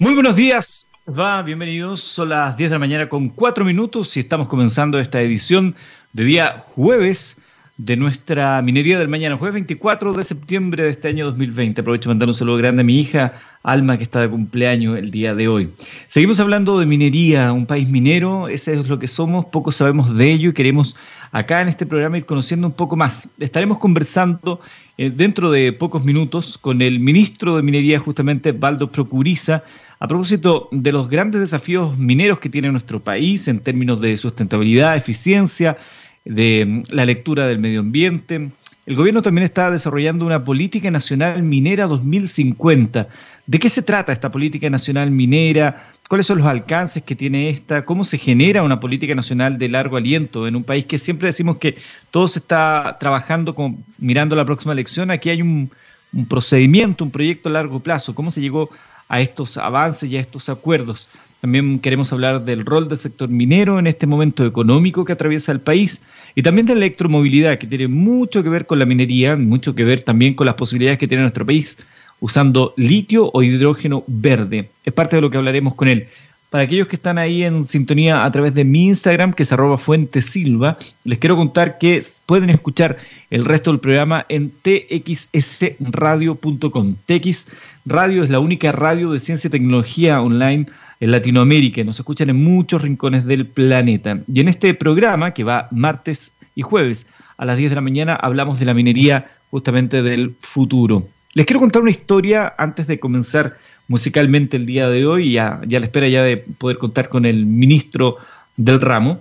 [0.00, 2.00] Muy buenos días, va, bienvenidos.
[2.00, 5.76] Son las 10 de la mañana con 4 minutos y estamos comenzando esta edición
[6.12, 7.40] de día jueves
[7.76, 11.80] de nuestra minería del mañana, jueves 24 de septiembre de este año 2020.
[11.80, 15.12] Aprovecho para mandar un saludo grande a mi hija Alma, que está de cumpleaños el
[15.12, 15.70] día de hoy.
[16.08, 20.32] Seguimos hablando de minería, un país minero, ese es lo que somos, poco sabemos de
[20.32, 20.96] ello y queremos
[21.30, 23.28] acá en este programa ir conociendo un poco más.
[23.38, 24.60] Estaremos conversando
[24.96, 29.64] eh, dentro de pocos minutos con el ministro de Minería, justamente Baldo Procuriza,
[29.98, 34.96] a propósito de los grandes desafíos mineros que tiene nuestro país en términos de sustentabilidad,
[34.96, 35.76] eficiencia,
[36.24, 38.50] de mm, la lectura del medio ambiente.
[38.86, 43.08] El gobierno también está desarrollando una política nacional minera 2050.
[43.46, 45.84] ¿De qué se trata esta política nacional minera?
[46.08, 47.84] ¿Cuáles son los alcances que tiene esta?
[47.84, 51.58] ¿Cómo se genera una política nacional de largo aliento en un país que siempre decimos
[51.58, 51.76] que
[52.10, 55.10] todo se está trabajando como mirando la próxima elección?
[55.10, 55.70] Aquí hay un,
[56.14, 58.14] un procedimiento, un proyecto a largo plazo.
[58.14, 58.70] ¿Cómo se llegó
[59.08, 61.10] a estos avances y a estos acuerdos?
[61.40, 65.60] También queremos hablar del rol del sector minero en este momento económico que atraviesa el
[65.60, 66.02] país
[66.34, 69.84] y también de la electromovilidad, que tiene mucho que ver con la minería, mucho que
[69.84, 71.76] ver también con las posibilidades que tiene nuestro país
[72.24, 74.70] usando litio o hidrógeno verde.
[74.82, 76.08] Es parte de lo que hablaremos con él.
[76.48, 79.76] Para aquellos que están ahí en sintonía a través de mi Instagram, que es arroba
[79.76, 82.96] fuentesilva, les quiero contar que pueden escuchar
[83.28, 86.96] el resto del programa en txsradio.com.
[87.04, 87.48] TX
[87.84, 90.64] Radio es la única radio de ciencia y tecnología online
[91.00, 94.20] en Latinoamérica, nos escuchan en muchos rincones del planeta.
[94.32, 98.14] Y en este programa, que va martes y jueves a las 10 de la mañana,
[98.14, 101.06] hablamos de la minería justamente del futuro.
[101.34, 103.56] Les quiero contar una historia antes de comenzar
[103.88, 107.44] musicalmente el día de hoy, ya, ya la espera ya de poder contar con el
[107.44, 108.18] ministro
[108.56, 109.20] del ramo.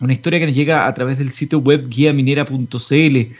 [0.00, 3.34] Una historia que nos llega a través del sitio web guiaminera.cl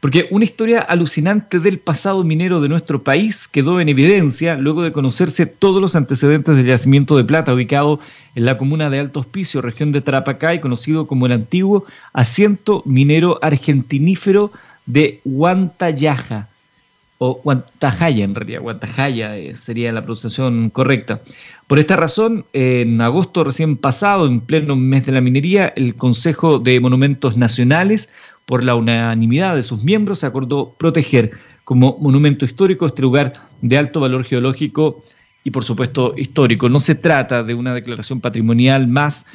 [0.00, 4.92] porque una historia alucinante del pasado minero de nuestro país quedó en evidencia luego de
[4.92, 7.98] conocerse todos los antecedentes del yacimiento de plata ubicado
[8.34, 12.82] en la comuna de Alto Hospicio, región de Tarapacá, y conocido como el antiguo asiento
[12.84, 14.52] minero argentinífero
[14.84, 16.48] de Huantayaja,
[17.18, 21.20] o Huantajaya en realidad, Huantajaya eh, sería la pronunciación correcta.
[21.66, 26.58] Por esta razón, en agosto recién pasado, en pleno mes de la minería, el Consejo
[26.58, 31.30] de Monumentos Nacionales por la unanimidad de sus miembros, acordó proteger
[31.64, 35.00] como monumento histórico este lugar de alto valor geológico
[35.42, 36.68] y por supuesto histórico.
[36.68, 39.26] No se trata de una declaración patrimonial más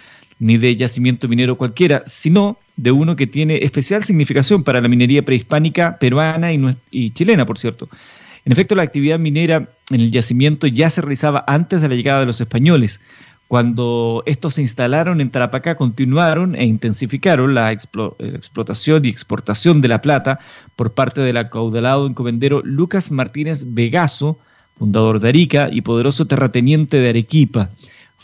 [0.42, 5.22] ni de yacimiento minero cualquiera, sino de uno que tiene especial significación para la minería
[5.22, 6.52] prehispánica peruana
[6.90, 7.88] y, chilena, por cierto.
[8.44, 12.22] En efecto, la actividad minera en el yacimiento ya se realizaba antes de la llegada
[12.22, 13.00] de los españoles.
[13.48, 20.02] Cuando estos se instalaron en Tarapacá, continuaron e intensificaron la explotación y exportación de la
[20.02, 20.40] plata
[20.76, 24.40] por parte del acaudalado encomendero Lucas Martínez Vegaso,
[24.76, 27.70] fundador de Arica y poderoso terrateniente de Arequipa.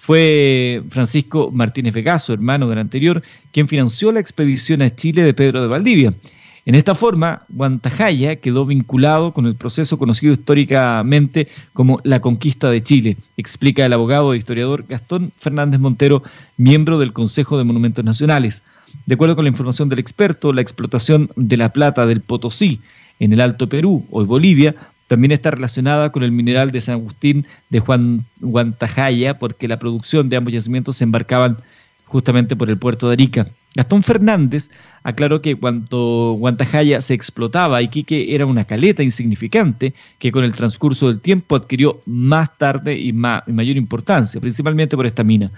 [0.07, 5.61] Fue Francisco Martínez Vegaso, hermano del anterior, quien financió la expedición a Chile de Pedro
[5.61, 6.13] de Valdivia.
[6.65, 12.81] En esta forma, Guantajaya quedó vinculado con el proceso conocido históricamente como la conquista de
[12.81, 16.23] Chile, explica el abogado e historiador Gastón Fernández Montero,
[16.55, 18.63] miembro del Consejo de Monumentos Nacionales.
[19.07, 22.79] De acuerdo con la información del experto, la explotación de la plata del Potosí
[23.19, 24.73] en el Alto Perú, hoy Bolivia,
[25.07, 30.29] también está relacionada con el mineral de San Agustín de Juan Guantajaya, porque la producción
[30.29, 31.57] de ambos yacimientos se embarcaban
[32.05, 33.47] justamente por el puerto de Arica.
[33.75, 34.69] Gastón Fernández
[35.03, 41.07] aclaró que cuando Guantajaya se explotaba, Iquique era una caleta insignificante que con el transcurso
[41.07, 45.51] del tiempo adquirió más tarde y, mayor importancia, principalmente por esta mina.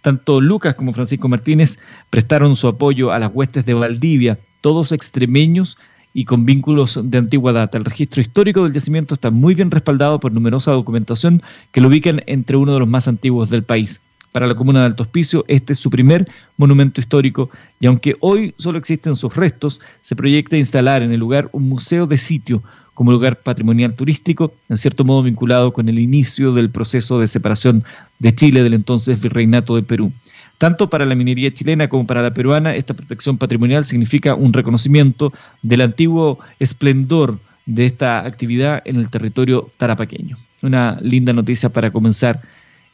[0.00, 1.78] Tanto Lucas como Francisco Martínez
[2.10, 5.76] prestaron su apoyo a las huestes de Valdivia, todos extremeños
[6.16, 7.76] y con vínculos de antigua data.
[7.76, 12.22] El registro histórico del yacimiento está muy bien respaldado por numerosa documentación que lo ubican
[12.26, 14.00] entre uno de los más antiguos del país
[14.32, 15.44] para la comuna de Alto Hospicio.
[15.46, 17.50] Este es su primer monumento histórico
[17.80, 22.06] y aunque hoy solo existen sus restos, se proyecta instalar en el lugar un museo
[22.06, 22.62] de sitio
[22.94, 27.84] como lugar patrimonial turístico, en cierto modo vinculado con el inicio del proceso de separación
[28.20, 30.12] de Chile del entonces Virreinato de Perú.
[30.58, 35.32] Tanto para la minería chilena como para la peruana, esta protección patrimonial significa un reconocimiento
[35.62, 40.38] del antiguo esplendor de esta actividad en el territorio tarapaqueño.
[40.62, 42.40] Una linda noticia para comenzar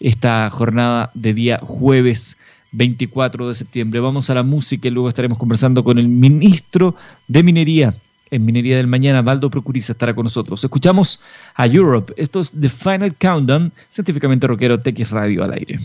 [0.01, 2.37] esta jornada de día jueves
[2.73, 4.01] 24 de septiembre.
[4.01, 6.97] Vamos a la música y luego estaremos conversando con el ministro
[7.29, 7.95] de Minería
[8.33, 10.65] en Minería del Mañana, Valdo Procuriza, estará con nosotros.
[10.65, 11.21] Escuchamos
[11.55, 12.15] a Europe.
[12.17, 15.79] Esto es The Final Countdown, científicamente rockero TX Radio al aire.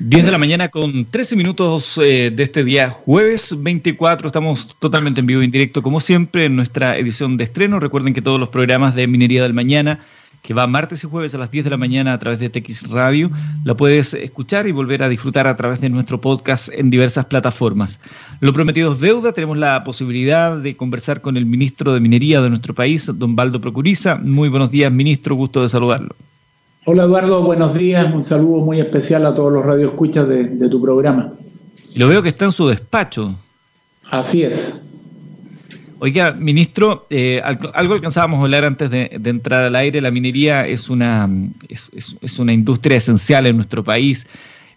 [0.00, 4.26] 10 de la mañana con 13 minutos eh, de este día jueves 24.
[4.26, 7.78] Estamos totalmente en vivo y en directo como siempre en nuestra edición de estreno.
[7.78, 10.00] Recuerden que todos los programas de Minería del Mañana
[10.42, 12.90] que va martes y jueves a las 10 de la mañana a través de TX
[12.90, 13.30] Radio.
[13.64, 18.00] La puedes escuchar y volver a disfrutar a través de nuestro podcast en diversas plataformas.
[18.40, 19.32] Lo prometido es deuda.
[19.32, 23.60] Tenemos la posibilidad de conversar con el ministro de Minería de nuestro país, don Baldo
[23.60, 24.16] Procuriza.
[24.16, 25.36] Muy buenos días, ministro.
[25.36, 26.16] Gusto de saludarlo.
[26.86, 28.12] Hola Eduardo, buenos días.
[28.12, 31.32] Un saludo muy especial a todos los radioescuchas de, de tu programa.
[31.94, 33.34] Lo veo que está en su despacho.
[34.10, 34.84] Así es.
[36.00, 40.02] Oiga, ministro, eh, algo alcanzábamos a hablar antes de, entrar al aire.
[40.02, 41.30] La minería es una,
[41.68, 44.26] es, una industria esencial en nuestro país.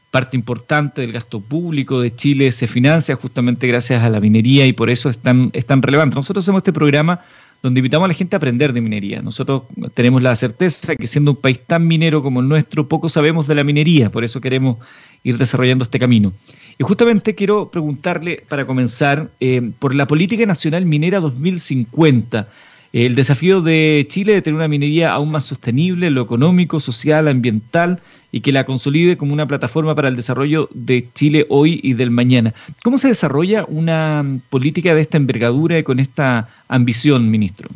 [0.09, 4.71] Parte importante del gasto público de Chile se financia justamente gracias a la minería y
[4.71, 6.15] por eso es tan, es tan relevante.
[6.15, 7.19] Nosotros hacemos este programa
[7.62, 9.21] donde invitamos a la gente a aprender de minería.
[9.21, 9.63] Nosotros
[9.94, 13.56] tenemos la certeza que siendo un país tan minero como el nuestro, poco sabemos de
[13.56, 14.77] la minería, por eso queremos
[15.24, 16.33] ir desarrollando este camino.
[16.77, 22.48] Y justamente quiero preguntarle, para comenzar, eh, por la Política Nacional Minera 2050,
[22.94, 28.00] el desafío de Chile de tener una minería aún más sostenible, lo económico, social, ambiental,
[28.31, 32.12] y que la consolide como una plataforma para el desarrollo de Chile hoy y del
[32.12, 32.54] mañana.
[32.84, 37.69] ¿Cómo se desarrolla una política de esta envergadura y con esta ambición, ministro?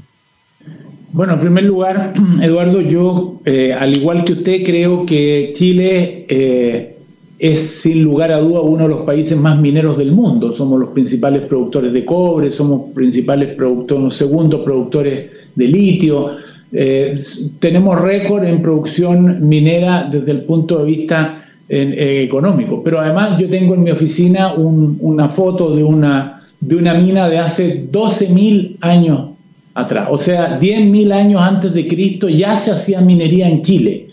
[1.14, 6.98] Bueno, en primer lugar, Eduardo, yo, eh, al igual que usted, creo que Chile eh,
[7.42, 10.54] es sin lugar a duda uno de los países más mineros del mundo.
[10.54, 16.34] Somos los principales productores de cobre, somos principales productores, segundos productores de litio.
[16.72, 17.16] Eh,
[17.58, 22.84] tenemos récord en producción minera desde el punto de vista eh, económico.
[22.84, 27.40] Pero además yo tengo en mi oficina una foto de una, de una mina de
[27.40, 29.30] hace 12.000 años
[29.74, 30.10] atrás.
[30.12, 34.10] O sea, 10.000 años antes de Cristo ya se hacía minería en Chile.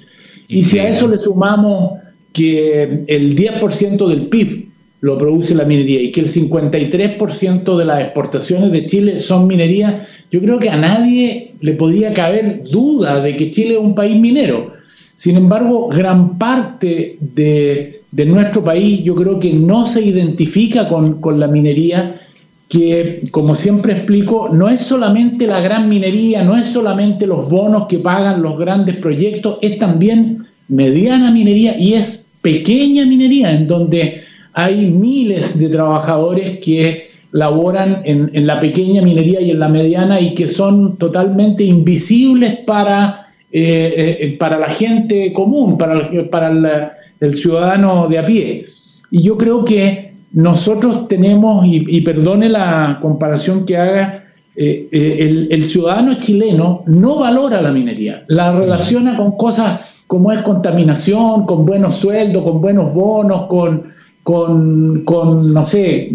[0.49, 1.98] Y si a eso le sumamos
[2.33, 4.69] que el 10% del PIB
[5.01, 10.07] lo produce la minería y que el 53% de las exportaciones de Chile son minería,
[10.31, 14.19] yo creo que a nadie le podría caber duda de que Chile es un país
[14.19, 14.73] minero.
[15.15, 21.39] Sin embargo, gran parte de, nuestro país yo creo que no se identifica con, con
[21.39, 22.21] la minería,
[22.69, 27.87] que como siempre explico, no es solamente la gran minería, no es solamente los bonos
[27.87, 34.23] que pagan los grandes proyectos, es también mediana minería y es pequeña minería, en donde
[34.53, 40.35] hay miles de trabajadores que laboran en, la pequeña minería y en la mediana y
[40.35, 48.09] que son totalmente invisibles para, eh, eh, para la gente común, para, para el ciudadano
[48.09, 48.65] de a pie.
[49.11, 54.25] Y yo creo que nosotros tenemos, y, perdone la comparación que haga,
[54.57, 60.41] eh, el, el, ciudadano chileno no valora la minería, la relaciona con cosas como es
[60.41, 66.11] contaminación, con buenos sueldos, con buenos bonos, con, con, no sé,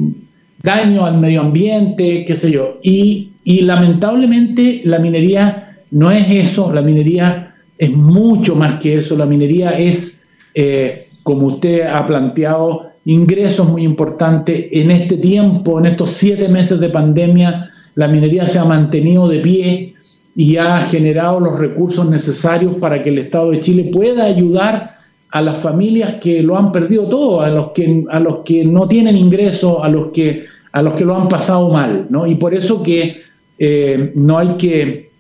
[0.64, 2.80] daño al medio ambiente, qué sé yo.
[2.82, 9.26] Y, lamentablemente la minería no es eso, la minería es mucho más que eso, la
[9.26, 10.22] minería es,
[10.56, 14.70] eh, como usted ha planteado, ingresos muy importantes.
[14.72, 19.40] En este tiempo, en estos siete meses de pandemia, la minería se ha mantenido de
[19.40, 19.93] pie,
[20.36, 24.96] y ha generado los recursos necesarios para que el Estado de Chile pueda ayudar
[25.30, 28.88] a las familias que lo han perdido todo, a los que, a los que no
[28.88, 32.08] tienen ingresos, a los que, a los que lo han pasado mal.
[32.10, 32.26] ¿no?
[32.28, 33.22] Y por eso que
[33.58, 35.12] eh, no hay que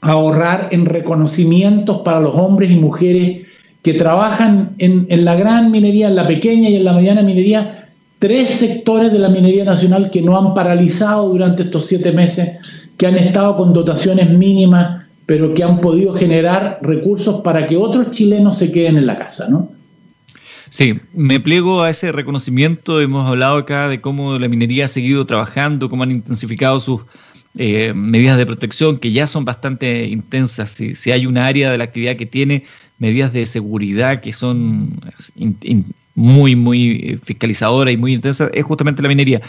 [0.00, 3.46] ahorrar en reconocimientos para los hombres y mujeres
[3.82, 7.88] que trabajan en, en la gran minería, en la pequeña y en la mediana minería,
[8.18, 13.06] tres sectores de la minería nacional que no han paralizado durante estos siete meses que
[13.06, 18.58] han estado con dotaciones mínimas, pero que han podido generar recursos para que otros chilenos
[18.58, 19.70] se queden en la casa, ¿no?
[20.68, 23.00] Sí, me pliego a ese reconocimiento.
[23.00, 27.02] Hemos hablado acá de cómo la minería ha seguido trabajando, cómo han intensificado sus
[27.58, 30.70] eh, medidas de protección, que ya son bastante intensas.
[30.70, 32.64] Si, hay una área de la actividad que tiene
[32.98, 34.98] medidas de seguridad que son
[36.14, 39.42] muy, muy fiscalizadoras y muy intensas, es justamente la minería.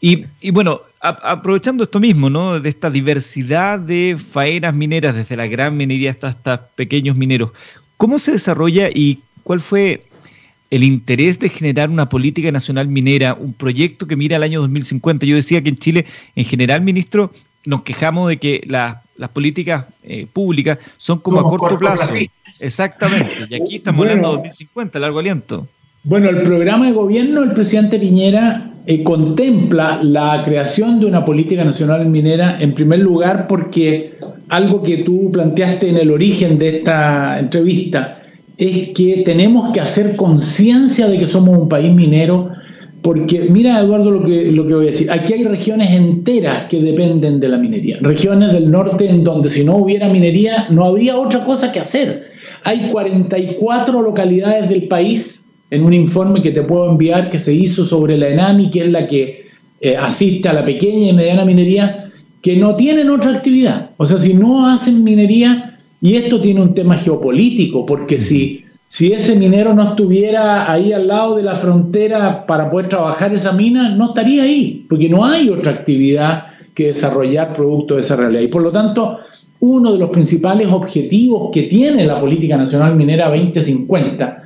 [0.00, 2.60] Y, bueno, aprovechando esto mismo, ¿no?
[2.60, 7.50] De esta diversidad de faenas mineras, desde la gran minería hasta, hasta pequeños mineros,
[7.96, 10.04] ¿cómo se desarrolla y cuál fue
[10.70, 15.26] el interés de generar una política nacional minera, un proyecto que mira al año 2050?
[15.26, 16.06] Yo decía que en Chile,
[16.36, 17.32] en general, ministro,
[17.66, 22.14] nos quejamos de que las políticas eh, públicas son como a corto, plazo.
[22.60, 23.46] Exactamente.
[23.50, 25.68] Y aquí estamos hablando de 2050, largo aliento.
[26.04, 31.62] Bueno, el programa de gobierno del presidente Piñera eh, contempla la creación de una política
[31.62, 34.14] nacional minera, en primer lugar porque
[34.48, 38.20] algo que tú planteaste en el origen de esta entrevista
[38.58, 42.50] es que tenemos que hacer conciencia de que somos un país minero,
[43.00, 46.82] porque mira Eduardo lo que, lo que voy a decir, aquí hay regiones enteras que
[46.82, 51.16] dependen de la minería, regiones del norte en donde si no hubiera minería no habría
[51.16, 52.24] otra cosa que hacer.
[52.64, 55.41] Hay 44 localidades del país
[55.72, 58.90] en un informe que te puedo enviar que se hizo sobre la ENAMI, que es
[58.90, 59.46] la que
[59.80, 62.10] eh, asiste a la pequeña y mediana minería,
[62.42, 63.90] que no tienen otra actividad.
[63.96, 69.14] O sea, si no hacen minería, y esto tiene un tema geopolítico, porque si si
[69.14, 73.88] ese minero no estuviera ahí al lado de la frontera para poder trabajar esa mina,
[73.96, 78.42] no estaría ahí, porque no hay otra actividad que desarrollar producto de esa realidad.
[78.42, 79.16] Y por lo tanto,
[79.60, 84.42] uno de los principales objetivos que tiene la Política Nacional Minera 2050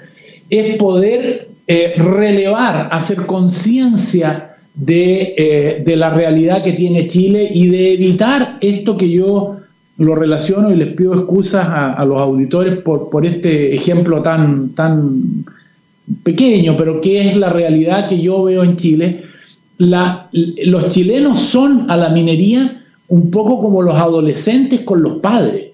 [0.50, 7.68] es poder eh, relevar, hacer conciencia de, eh, de la realidad que tiene Chile y
[7.68, 9.56] de evitar esto que yo
[9.98, 15.44] lo relaciono y les pido excusas a, los auditores por, por, este ejemplo tan, tan
[16.22, 19.22] pequeño, pero que es la realidad que yo veo en Chile.
[19.78, 25.65] Los chilenos son a la minería un poco como los adolescentes con los padres,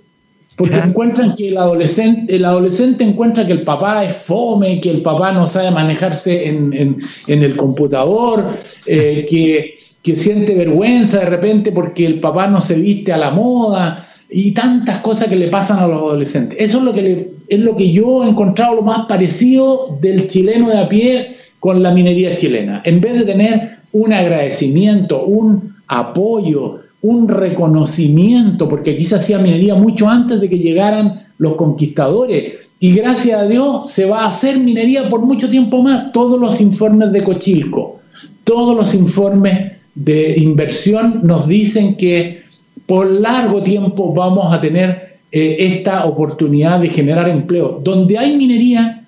[0.57, 5.03] porque encuentran que el adolescente, el adolescente encuentra que el papá es fome, que el
[5.03, 8.57] papá no sabe manejarse en, en, en el computador,
[8.87, 13.31] eh, que, que siente vergüenza de repente porque el papá no se viste a la
[13.31, 16.59] moda, y tantas cosas que le pasan a los adolescentes.
[16.59, 20.71] Eso es lo que, es lo que yo he encontrado lo más parecido del chileno
[20.71, 22.83] de a pie con la minería chilena.
[22.85, 29.75] En vez de tener un agradecimiento, un apoyo, un reconocimiento, porque aquí se hacía minería
[29.75, 32.71] mucho antes de que llegaran los conquistadores.
[32.79, 36.13] Y gracias a Dios se va a hacer minería por mucho tiempo más.
[36.13, 38.01] Todos los informes de Cochilco,
[38.45, 42.43] todos los informes de inversión nos dicen que
[42.87, 47.81] por largo tiempo vamos a tener eh, esta oportunidad de generar empleo.
[47.83, 49.05] Donde hay minería,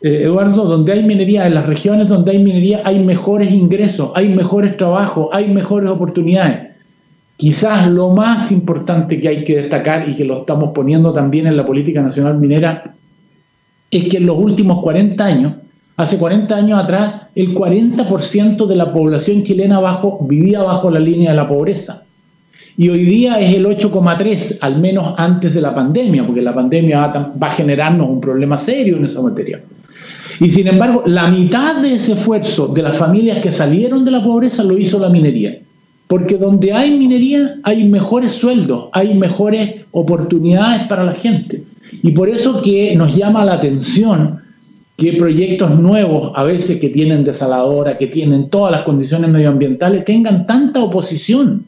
[0.00, 4.28] eh, Eduardo, donde hay minería, en las regiones donde hay minería, hay mejores ingresos, hay
[4.28, 6.65] mejores trabajos, hay mejores oportunidades.
[7.36, 11.56] Quizás lo más importante que hay que destacar y que lo estamos poniendo también en
[11.56, 12.94] la política nacional minera
[13.90, 15.54] es que en los últimos 40 años,
[15.96, 21.30] hace 40 años atrás, el 40% de la población chilena bajo, vivía bajo la línea
[21.30, 22.06] de la pobreza
[22.78, 27.06] y hoy día es el 8,3, al menos antes de la pandemia, porque la pandemia
[27.06, 29.62] va, a generarnos un problema serio en esa materia.
[30.40, 34.22] Y sin embargo, la mitad de ese esfuerzo de las familias que salieron de la
[34.22, 35.58] pobreza lo hizo la minería.
[36.06, 41.64] Porque donde hay minería hay mejores sueldos, hay mejores oportunidades para la gente.
[42.02, 44.40] Y por eso que nos llama la atención
[44.96, 50.46] que proyectos nuevos, a veces que tienen desaladora, que tienen todas las condiciones medioambientales, tengan
[50.46, 51.66] tanta oposición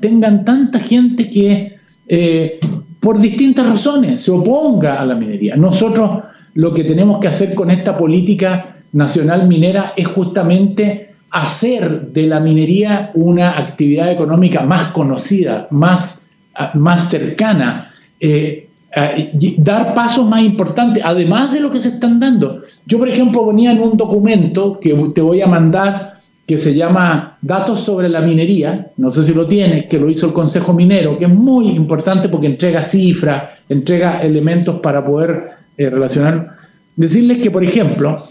[0.00, 2.60] tengan tanta gente que eh,
[3.00, 5.56] por distintas razones se oponga a la minería.
[5.56, 6.22] Nosotros
[6.54, 12.40] lo que tenemos que hacer con esta política nacional minera es justamente hacer de la
[12.40, 16.22] minería una actividad económica más conocida, más,
[16.74, 18.68] más cercana, eh,
[19.58, 22.62] dar pasos más importantes, además de lo que se están dando.
[22.86, 26.14] Yo, por ejemplo, venía en un documento que te voy a mandar
[26.46, 30.26] que se llama Datos sobre la minería, no sé si lo tiene, que lo hizo
[30.26, 35.90] el Consejo Minero, que es muy importante porque entrega cifras, entrega elementos para poder eh,
[35.90, 36.56] relacionar.
[36.96, 38.28] Decirles que, por ejemplo,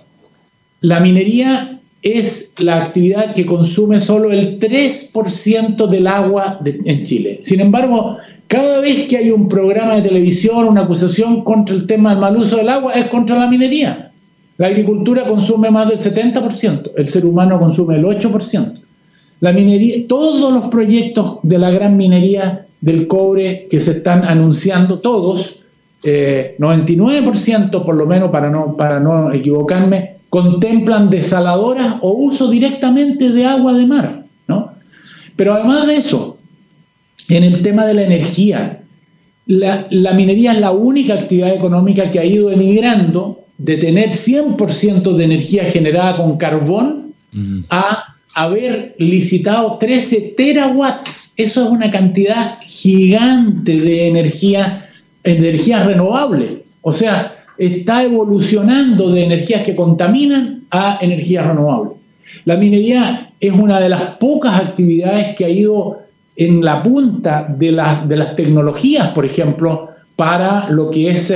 [0.81, 7.39] la minería es la actividad que consume solo el 3% del agua en Chile.
[7.43, 12.11] Sin embargo, cada vez que hay un programa de televisión, una acusación contra el tema
[12.11, 14.11] del mal uso del agua, es contra la minería.
[14.57, 18.79] La agricultura consume más del 70%, el ser humano consume el 8%.
[19.39, 24.99] La minería, todos los proyectos de la gran minería del cobre que se están anunciando,
[24.99, 25.59] todos,
[26.03, 33.31] 99% eh, por lo menos para no, para no equivocarme, contemplan desaladoras o uso directamente
[33.31, 34.23] de agua de mar.
[34.47, 34.73] ¿no?
[35.35, 36.37] Pero además de eso,
[37.29, 38.81] en el tema de la energía,
[39.45, 45.13] la, la minería es la única actividad económica que ha ido emigrando de tener 100%
[45.13, 47.13] de energía generada con carbón
[47.69, 51.33] a haber licitado 13 terawatts.
[51.37, 54.89] Eso es una cantidad gigante de energía,
[55.23, 56.63] energía renovable.
[56.81, 61.93] O sea, está evolucionando de energías que contaminan a energías renovables.
[62.45, 65.99] La minería es una de las pocas actividades que ha ido
[66.35, 71.33] en la punta de, de las tecnologías, por ejemplo, para lo que es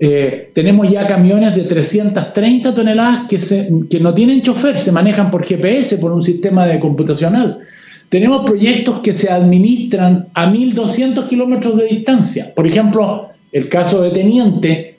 [0.00, 5.30] eh, tenemos ya camiones de 330 toneladas que, se, que no tienen chofer, se manejan
[5.30, 7.58] por GPS, por un sistema de computacional.
[8.08, 12.54] Tenemos proyectos que se administran a 1.200 kilómetros de distancia.
[12.54, 14.97] Por ejemplo, el caso de Teniente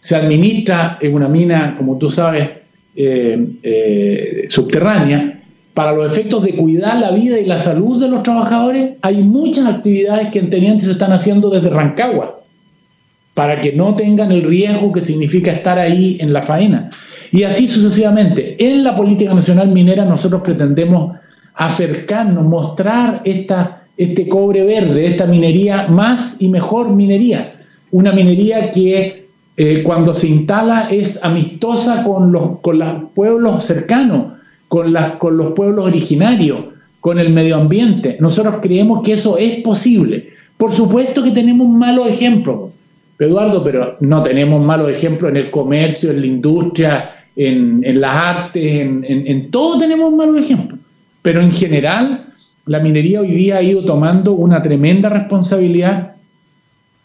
[0.00, 2.48] se administra en una mina, como tú sabes,
[4.48, 5.36] subterránea,
[5.74, 9.66] para los efectos de cuidar la vida y la salud de los trabajadores, hay muchas
[9.66, 12.40] actividades que en Teniente se están haciendo desde Rancagua,
[13.34, 16.90] para que no tengan el riesgo que significa estar ahí en la faena.
[17.32, 18.56] Y así sucesivamente.
[18.58, 21.16] En la política nacional minera nosotros pretendemos
[21.54, 27.54] acercarnos, mostrar esta, este cobre verde, esta minería más y mejor minería.
[27.92, 29.19] Una minería que
[29.62, 34.38] eh, cuando se instala es amistosa con los, con los pueblos cercanos
[34.68, 36.60] con, con los pueblos originarios,
[37.00, 38.16] con el medio ambiente.
[38.20, 40.30] Nosotros creemos que eso es posible.
[40.56, 42.72] Por supuesto que tenemos malos ejemplos,
[43.18, 48.64] Eduardo, pero no tenemos malos ejemplos en el comercio, en la industria, en, las artes,
[48.64, 50.80] en, en, todo tenemos malos ejemplos.
[51.20, 52.32] Pero en general,
[52.64, 56.14] la minería hoy día ha ido tomando una tremenda responsabilidad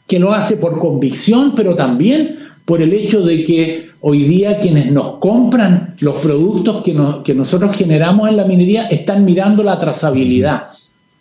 [0.07, 4.91] que lo hace por convicción, pero también por el hecho de que hoy día quienes
[4.91, 10.69] nos compran los productos que, que nosotros generamos en la minería están mirando la trazabilidad.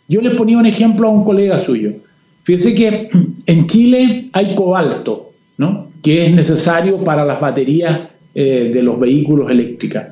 [0.09, 1.93] Yo les ponía un ejemplo a un colega suyo.
[2.43, 3.11] Fíjese que
[3.47, 5.89] en Chile hay cobalto, ¿no?
[6.03, 8.01] que es necesario para las baterías
[8.35, 10.03] eh, de los vehículos eléctricos.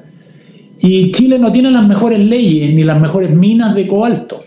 [0.81, 4.43] Y Chile no tiene las mejores leyes ni las mejores minas de cobalto.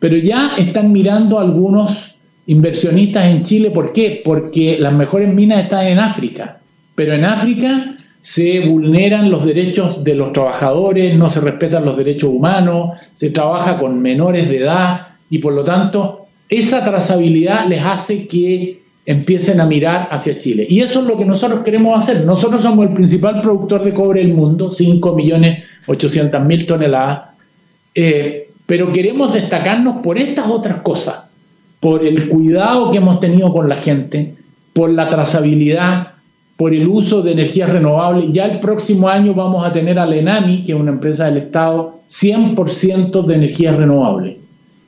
[0.00, 2.13] Pero ya están mirando algunos
[2.46, 3.70] inversionistas en Chile.
[3.70, 4.22] ¿Por qué?
[4.24, 6.58] Porque las mejores minas están en África.
[6.94, 12.30] Pero en África se vulneran los derechos de los trabajadores, no se respetan los derechos
[12.30, 18.26] humanos, se trabaja con menores de edad y por lo tanto esa trazabilidad les hace
[18.26, 20.66] que empiecen a mirar hacia Chile.
[20.68, 22.24] Y eso es lo que nosotros queremos hacer.
[22.24, 27.24] Nosotros somos el principal productor de cobre del mundo, 5.800.000 toneladas,
[27.94, 31.23] eh, pero queremos destacarnos por estas otras cosas,
[31.84, 34.32] por el cuidado que hemos tenido con la gente,
[34.72, 36.12] por la trazabilidad,
[36.56, 38.32] por el uso de energías renovables.
[38.32, 42.00] Ya el próximo año vamos a tener a Lenami, que es una empresa del Estado,
[42.08, 44.38] 100% de energías renovables.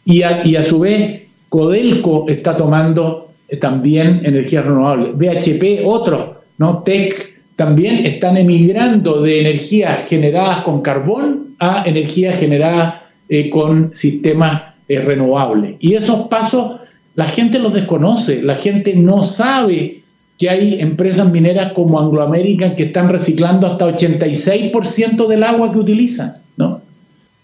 [0.06, 5.18] Y a, su vez, Codelco está tomando eh, también energías renovables.
[5.18, 6.78] BHP, otros, ¿no?
[6.78, 14.62] TEC, también están emigrando de energías generadas con carbón a energías generadas eh, con sistemas
[14.88, 15.76] eh, renovables.
[15.80, 16.85] Y esos pasos
[17.16, 20.02] la gente los desconoce, la gente no sabe
[20.38, 25.78] que hay empresas mineras como Anglo American que están reciclando hasta 86% del agua que
[25.78, 26.82] utilizan, ¿no?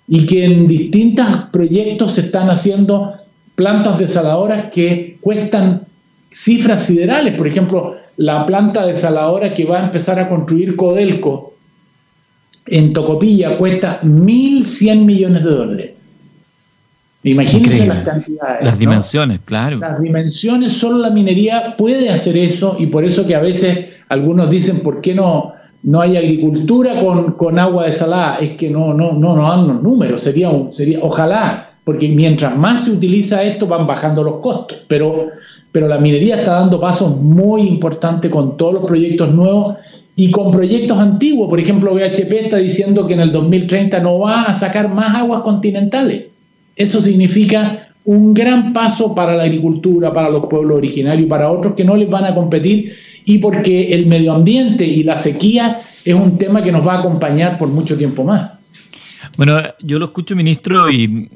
[0.07, 3.15] Y que en distintos proyectos se están haciendo
[3.55, 5.87] plantas desaladoras que cuestan
[6.31, 7.35] cifras siderales.
[7.35, 11.55] Por ejemplo, la planta desaladora que va a empezar a construir Codelco
[12.67, 15.92] en Tocopilla cuesta 1.100 millones de dólares.
[17.25, 18.65] Imagínense las cantidades.
[18.65, 19.79] Las dimensiones, claro.
[19.79, 24.51] Las dimensiones, solo la minería puede hacer eso y por eso que a veces algunos
[24.51, 25.53] dicen, ¿por qué no,
[25.85, 28.39] no hay agricultura con, con agua desalada?
[28.41, 32.85] Es que no, no, no nos dan los números, sería, sería, ojalá, porque mientras más
[32.85, 35.29] se utiliza esto van bajando los costos, pero,
[35.71, 39.77] pero la minería está dando pasos muy importantes con todos los proyectos nuevos
[40.17, 41.49] y con proyectos antiguos.
[41.49, 45.43] Por ejemplo, BHP está diciendo que en el 2030 no va a sacar más aguas
[45.43, 46.32] continentales
[46.77, 51.85] eso significa un gran paso para la agricultura, para los pueblos originarios para otros que
[51.85, 56.37] no les van a competir y porque el medio ambiente y la sequía es un
[56.39, 58.51] tema que nos va a acompañar por mucho tiempo más.
[59.37, 61.31] Bueno, yo lo escucho, ministro, y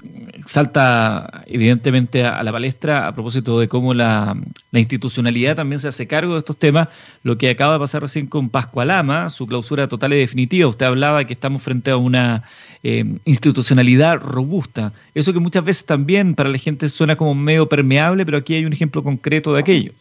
[0.44, 4.37] salta evidentemente a, la palestra a propósito de cómo la,
[4.72, 6.88] institucionalidad también se hace cargo de estos temas,
[7.22, 10.68] lo que acaba de pasar recién con Pascualama, su clausura total y definitiva.
[10.68, 12.42] Usted hablaba que estamos frente a una
[12.83, 14.93] eh, institucionalidad robusta.
[15.15, 18.65] Eso que muchas veces también para la gente suena como medio permeable, pero aquí hay
[18.65, 19.93] un ejemplo concreto de aquello.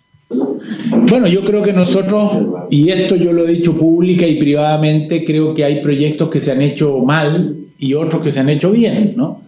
[1.09, 2.33] Bueno, yo creo que nosotros,
[2.69, 6.51] y esto yo lo he dicho pública y privadamente, creo que hay proyectos que se
[6.51, 9.41] han hecho mal y otros que se han hecho bien, ¿no?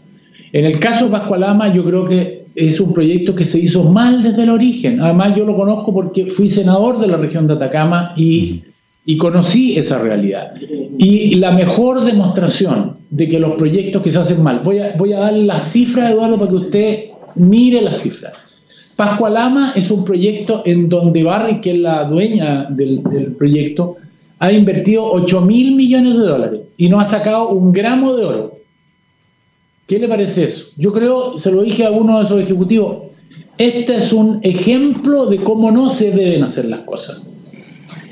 [0.53, 4.23] En el caso de Pascualama, yo creo que es un proyecto que se hizo mal
[4.23, 5.01] desde el origen.
[5.01, 8.63] Además, yo lo conozco porque fui senador de la región de Atacama y,
[9.05, 10.53] y conocí esa realidad.
[10.97, 15.13] Y la mejor demostración de que los proyectos que se hacen mal, voy a, voy
[15.13, 18.33] a dar la cifra, Eduardo, para que usted mire la cifra.
[18.95, 23.97] Pascualama es un proyecto en donde Barry, que es la dueña del, del proyecto,
[24.39, 28.57] ha invertido 8 mil millones de dólares y no ha sacado un gramo de oro.
[29.87, 30.67] ¿Qué le parece eso?
[30.75, 33.07] Yo creo, se lo dije a uno de esos ejecutivos,
[33.57, 37.27] este es un ejemplo de cómo no se deben hacer las cosas.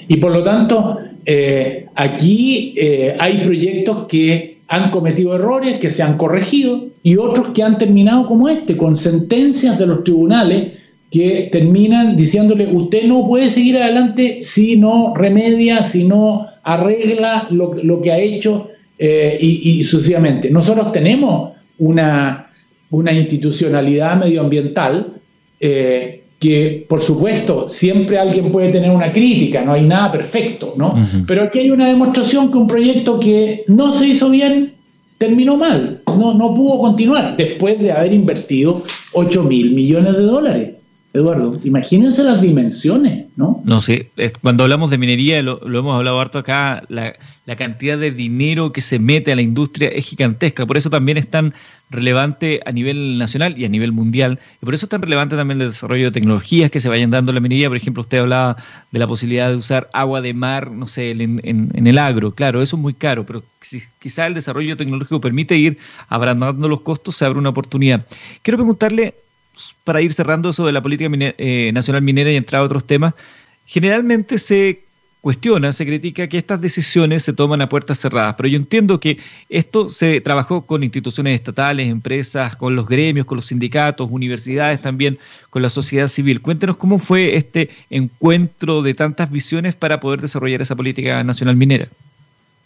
[0.08, 6.04] Y por lo tanto, eh, aquí eh, hay proyectos que han cometido errores, que se
[6.04, 10.74] han corregido, y otros que han terminado como este, con sentencias de los tribunales
[11.12, 18.02] que terminan diciéndole, usted no puede seguir adelante si no remedia, si no arregla lo,
[18.02, 20.50] que ha hecho eh, y, sucesivamente.
[20.50, 22.50] Nosotros tenemos una,
[22.90, 25.14] una institucionalidad medioambiental
[25.60, 30.96] eh, que, por supuesto, siempre alguien puede tener una crítica, no hay nada perfecto, ¿no?
[31.26, 34.74] Pero aquí hay una demostración que un proyecto que no se hizo bien
[35.18, 40.76] terminó mal, no, no pudo continuar después de haber invertido 8 mil millones de dólares.
[41.14, 43.62] Eduardo, imagínense las dimensiones, ¿no?
[43.64, 47.16] No sé, cuando hablamos de minería, lo, hemos hablado harto acá, la,
[47.56, 51.28] cantidad de dinero que se mete a la industria es gigantesca, por eso también es
[51.28, 51.54] tan
[51.90, 55.62] relevante a nivel nacional y a nivel mundial, y por eso es tan relevante también
[55.62, 58.58] el desarrollo de tecnologías que se vayan dando en la minería, por ejemplo, usted hablaba
[58.92, 62.76] de la posibilidad de usar agua de mar, no sé, en, el agro, claro, eso
[62.76, 65.78] es muy caro, pero si quizá el desarrollo tecnológico permite ir
[66.10, 68.06] abrandando los costos, se abre una oportunidad.
[68.42, 69.16] Quiero preguntarle
[69.84, 73.14] para ir cerrando eso de la política eh, nacional minera y entrar a otros temas,
[73.66, 74.85] generalmente se
[75.26, 79.18] cuestiona, se critica que estas decisiones se toman a puertas cerradas, pero yo entiendo que
[79.50, 85.18] esto se trabajó con instituciones estatales, empresas, con los gremios, con los sindicatos, universidades también,
[85.50, 86.44] con la sociedad civil.
[86.44, 91.88] Cuéntenos cómo fue este encuentro de tantas visiones para poder desarrollar esa política nacional minera.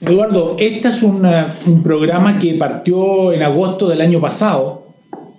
[0.01, 4.85] Eduardo, este es un programa que partió en agosto del año pasado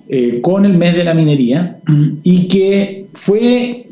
[0.09, 1.81] eh, con el mes de la minería
[2.23, 3.87] y que fue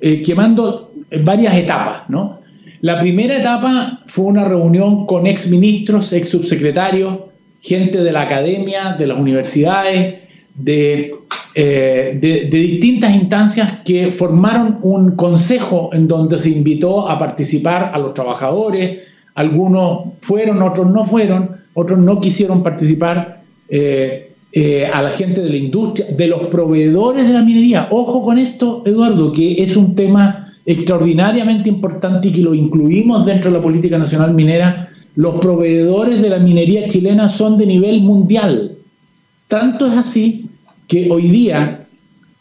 [0.00, 2.08] eh, quemando varias etapas.
[2.08, 2.42] ¿no?
[2.84, 7.18] La primera etapa fue una reunión con ex ministros, ex subsecretarios,
[7.62, 10.16] gente de la academia, de las universidades,
[10.54, 11.14] de,
[11.54, 17.98] eh, de, distintas instancias que formaron un consejo en donde se invitó a participar a
[17.98, 18.98] los trabajadores,
[19.34, 23.40] algunos fueron, otros no fueron, otros no quisieron participar.
[23.70, 27.88] Eh, eh, a la gente de la industria, de los proveedores de la minería.
[27.90, 33.50] Ojo con esto, Eduardo, que es un tema extraordinariamente importante y que lo incluimos dentro
[33.50, 34.88] de la política nacional minera.
[35.16, 38.72] Los proveedores de la minería chilena son de nivel mundial.
[39.48, 40.48] Tanto es así
[40.88, 41.84] que hoy día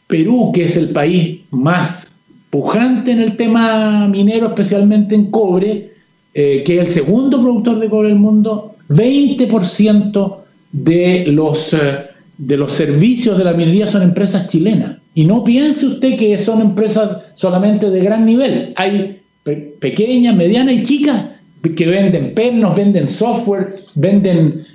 [0.07, 2.07] Perú, que es el país más
[2.49, 5.93] pujante en el tema minero, especialmente en cobre,
[6.33, 10.37] eh, que es el segundo productor de cobre del mundo, 20%
[10.71, 12.05] de los, eh,
[12.37, 14.97] de los servicios de la minería son empresas chilenas.
[15.15, 18.73] Y no piense usted que son empresas solamente de gran nivel.
[18.75, 19.21] Hay
[19.79, 21.25] pequeñas, medianas y chicas
[21.75, 24.65] que venden pernos, venden software, venden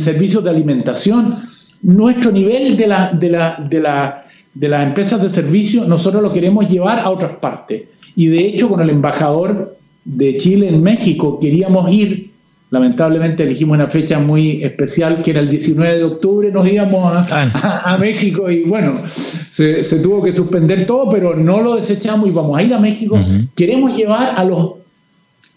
[0.00, 1.36] servicios de alimentación.
[1.82, 6.32] Nuestro nivel de, la, de, la, de, la, de las empresas de servicio, nosotros lo
[6.32, 7.82] queremos llevar a otras partes.
[8.16, 12.33] Y de hecho, con el embajador de Chile en México queríamos ir
[12.74, 17.96] lamentablemente elegimos una fecha muy especial que era el 19 de octubre, nos íbamos a,
[18.00, 22.62] México y bueno, se, tuvo que suspender todo, pero no lo desechamos y vamos a
[22.64, 23.16] ir a México.
[23.54, 24.72] Queremos llevar a los,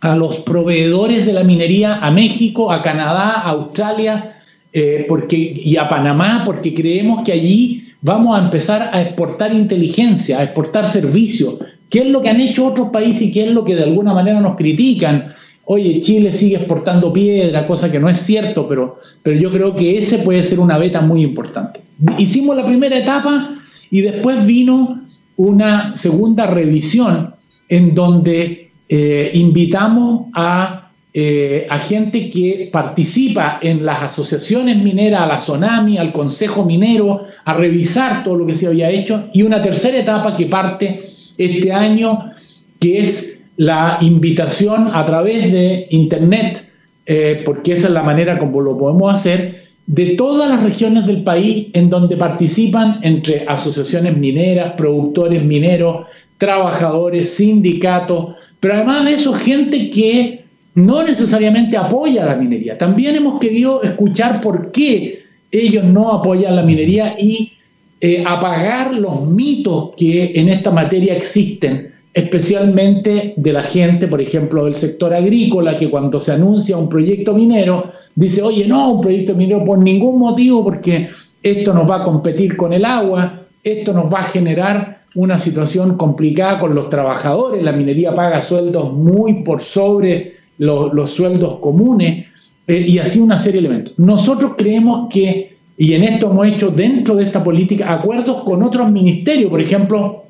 [0.02, 4.38] a los proveedores de la minería a México, a Canadá, a Australia
[4.72, 10.38] eh, porque, y a Panamá, porque creemos que allí vamos a empezar a exportar inteligencia,
[10.38, 11.56] a exportar servicios.
[11.90, 14.14] ¿Qué es lo que han hecho otros países y qué es lo que de alguna
[14.14, 15.34] manera nos critican?
[15.70, 19.98] Oye, Chile sigue exportando piedra, cosa que no es cierto, pero, pero yo creo que
[19.98, 21.82] ese puede ser una beta muy importante.
[22.18, 23.60] Hicimos la primera etapa
[23.92, 25.02] y después vino
[25.36, 27.34] una segunda revisión
[27.68, 35.28] en donde eh, invitamos a, eh, a, gente que participa en las asociaciones mineras, a
[35.28, 39.62] la Sonami, al Consejo Minero, a revisar todo lo que se había hecho, y una
[39.62, 42.32] tercera etapa que parte este año,
[42.80, 46.64] que es la invitación a través de Internet,
[47.06, 51.24] eh, porque esa es la manera como lo podemos hacer, de todas las regiones del
[51.24, 56.06] país en donde participan entre asociaciones mineras, productores mineros,
[56.38, 60.44] trabajadores, sindicatos, pero además de eso, gente que
[60.76, 62.78] no necesariamente apoya la minería.
[62.78, 67.54] También hemos querido escuchar por qué ellos no apoyan la minería y
[68.00, 74.66] eh, apagar los mitos que en esta materia existen especialmente de la gente, por ejemplo,
[74.66, 79.36] del sector agrícola, que cuando se anuncia un proyecto minero, dice, oye, no, un proyecto
[79.36, 81.10] minero por ningún motivo, porque
[81.44, 85.96] esto nos va a competir con el agua, esto nos va a generar una situación
[85.96, 92.26] complicada con los trabajadores, la minería paga sueldos muy por sobre los sueldos comunes,
[92.66, 93.94] eh, y así una serie de elementos.
[93.98, 98.92] Nosotros creemos que, y en esto hemos hecho dentro de esta política acuerdos con otros
[98.92, 100.27] ministerios, por ejemplo,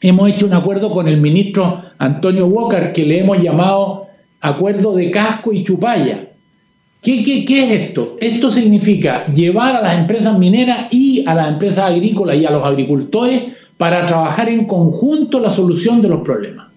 [0.00, 4.06] hemos hecho un acuerdo con el ministro Antonio Walker que le hemos llamado
[4.40, 6.26] acuerdo de casco y chupalla.
[7.02, 8.16] ¿Qué, qué, es esto?
[8.20, 12.64] Esto significa llevar a las empresas mineras y a las empresas agrícolas y a los
[12.64, 13.42] agricultores
[13.76, 16.68] para trabajar en conjunto la solución de los problemas.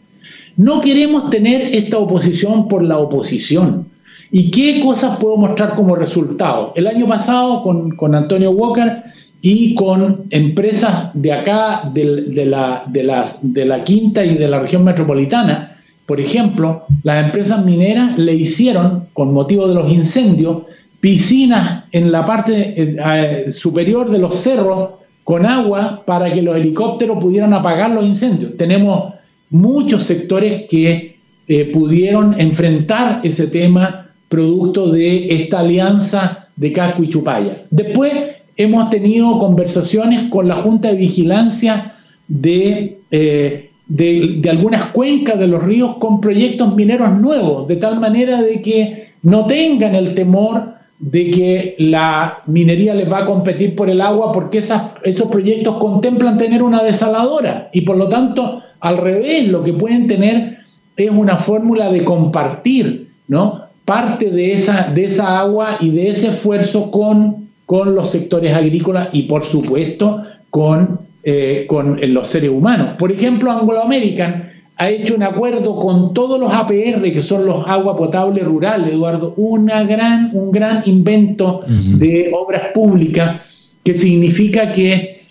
[0.58, 3.88] No queremos tener esta oposición por la oposición.
[4.32, 6.72] ¿Y qué cosas puedo mostrar como resultado?
[6.76, 9.04] El año pasado con, Antonio Walker
[9.42, 14.60] y con empresas de acá, de, la, de, las, de la quinta y de la
[14.60, 20.64] región metropolitana, por ejemplo, las empresas mineras le hicieron, con motivo de los incendios,
[21.00, 24.90] piscinas en la parte eh, superior de los cerros
[25.24, 28.58] con agua para que los helicópteros pudieran apagar los incendios.
[28.58, 29.14] Tenemos
[29.50, 37.10] muchos sectores que eh, pudieron enfrentar ese tema producto de esta alianza de Casco y
[37.10, 37.64] Chupaya.
[37.70, 38.14] Después
[38.58, 41.96] hemos tenido conversaciones con la Junta de Vigilancia
[42.28, 48.00] de, eh, de, de algunas cuencas de los ríos con proyectos mineros nuevos, de tal
[48.00, 53.76] manera de que no tengan el temor de que la minería les va a competir
[53.76, 58.98] por el agua porque esos proyectos contemplan tener una desaladora y por lo tanto al
[58.98, 60.60] revés lo que pueden tener
[60.96, 63.62] es una fórmula de compartir ¿no?
[63.84, 67.41] parte de esa, de esa agua y de ese esfuerzo con,
[67.72, 72.96] con los sectores agrícolas y por supuesto con, eh, con los seres humanos.
[73.00, 77.66] Por ejemplo, Anglo American ha hecho un acuerdo con todos los APR, que son los
[77.66, 83.38] agua potable rural, Eduardo, una gran, un gran invento de obras públicas
[83.86, 85.22] que significa que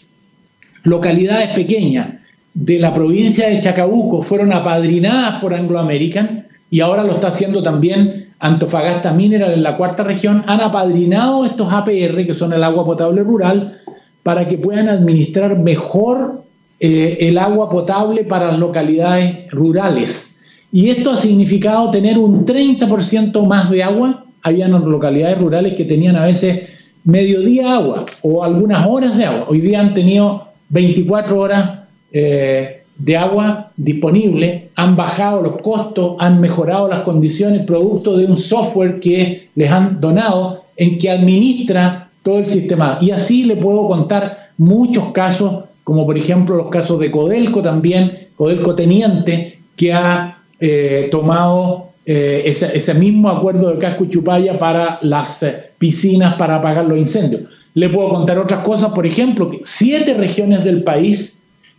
[0.85, 2.09] localidades pequeñas
[2.55, 7.63] de la provincia de Chacabuco fueron apadrinadas por Anglo American y ahora lo está haciendo
[7.63, 12.85] también Antofagasta Mineral en la cuarta región, han apadrinado estos APR, que son el agua
[12.85, 13.79] potable rural,
[14.23, 16.43] para que puedan administrar mejor
[16.79, 20.35] eh, el agua potable para las localidades rurales.
[20.73, 24.25] Y esto ha significado tener un 30% más de agua.
[24.43, 26.69] Habían localidades rurales que tenían a veces
[27.05, 29.47] mediodía agua o algunas horas de agua.
[29.49, 31.81] Hoy día han tenido 24 horas
[32.13, 38.37] eh, de agua disponible, han bajado los costos, han mejorado las condiciones producto de un
[38.37, 42.99] software que les han donado en que administra todo el sistema.
[43.01, 48.29] Y así le puedo contar muchos casos como por ejemplo los casos de Codelco también,
[48.37, 55.01] Codelco Teniente, que ha eh, tomado eh, ese, mismo acuerdo de Casco y Chupaya para
[55.03, 57.43] las eh, piscinas para apagar los incendios.
[57.75, 61.37] Le puedo contar otras cosas, por ejemplo, que siete regiones del país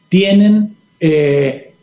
[0.10, 0.76] tienen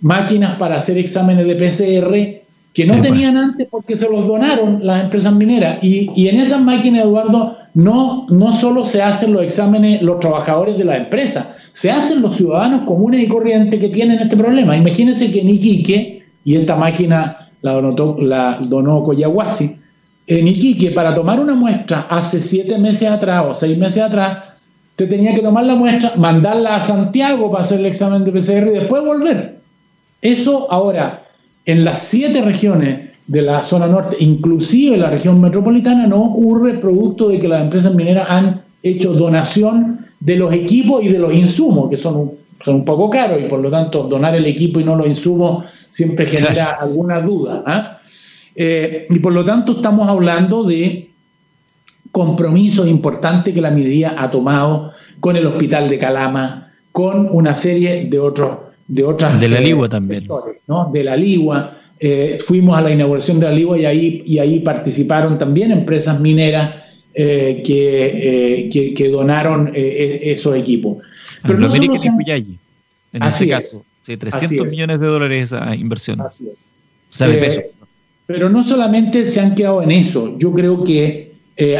[0.00, 5.02] máquinas para hacer exámenes de PCR que no tenían antes porque se los donaron las
[5.02, 5.82] empresas mineras.
[5.82, 10.78] Y, y, en esas máquinas, Eduardo, no, no solo se hacen los exámenes los trabajadores
[10.78, 14.76] de la empresa, se hacen los ciudadanos comunes y corrientes que tienen este problema.
[14.76, 19.76] Imagínense que en Iquique, y esta máquina la donó, la donó Coyahuasi,
[20.26, 24.38] en Iquique, para tomar una muestra hace siete meses atrás o seis meses atrás,
[24.98, 28.66] te tenía que tomar la muestra, mandarla a Santiago para hacer el examen de PCR
[28.66, 29.54] y después volver.
[30.20, 31.22] Eso ahora,
[31.66, 37.28] en las siete regiones de la zona norte, inclusive la región metropolitana, no ocurre producto
[37.28, 41.88] de que las empresas mineras han hecho donación de los equipos y de los insumos,
[41.88, 42.32] que son un,
[42.64, 45.64] son un poco caros y por lo tanto donar el equipo y no los insumos
[45.90, 47.62] siempre genera alguna duda.
[47.64, 48.00] ¿ah?
[48.56, 51.07] Eh, y por lo tanto estamos hablando de
[52.12, 58.06] compromisos importantes que la minería ha tomado con el hospital de Calama, con una serie
[58.06, 60.26] de otros de otras de la Ligua también
[60.66, 60.90] ¿no?
[60.90, 64.60] de la Ligua eh, fuimos a la inauguración de la Ligua y ahí y ahí
[64.60, 66.74] participaron también empresas mineras
[67.20, 70.98] eh, eh, que, que, donaron eh, esos equipos.
[71.42, 71.96] Pero no América
[72.36, 73.84] en este caso.
[74.04, 76.20] 300 millones de dólares esa inversión.
[76.20, 76.68] Así es.
[77.08, 77.64] O sea, de pesos.
[78.26, 81.27] Pero no solamente se han quedado en eso, yo creo que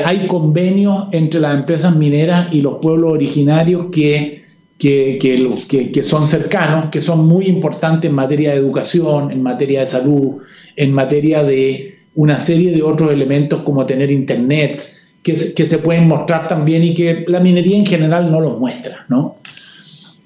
[0.04, 4.42] hay convenios entre las empresas mineras y los pueblos originarios que,
[4.78, 9.80] que, que, que, son cercanos, que son muy importantes en materia de educación, en materia
[9.80, 10.38] de salud,
[10.76, 14.88] en materia de una serie de otros elementos como tener internet,
[15.22, 19.34] que, se pueden mostrar también y que la minería en general no los muestra, ¿no?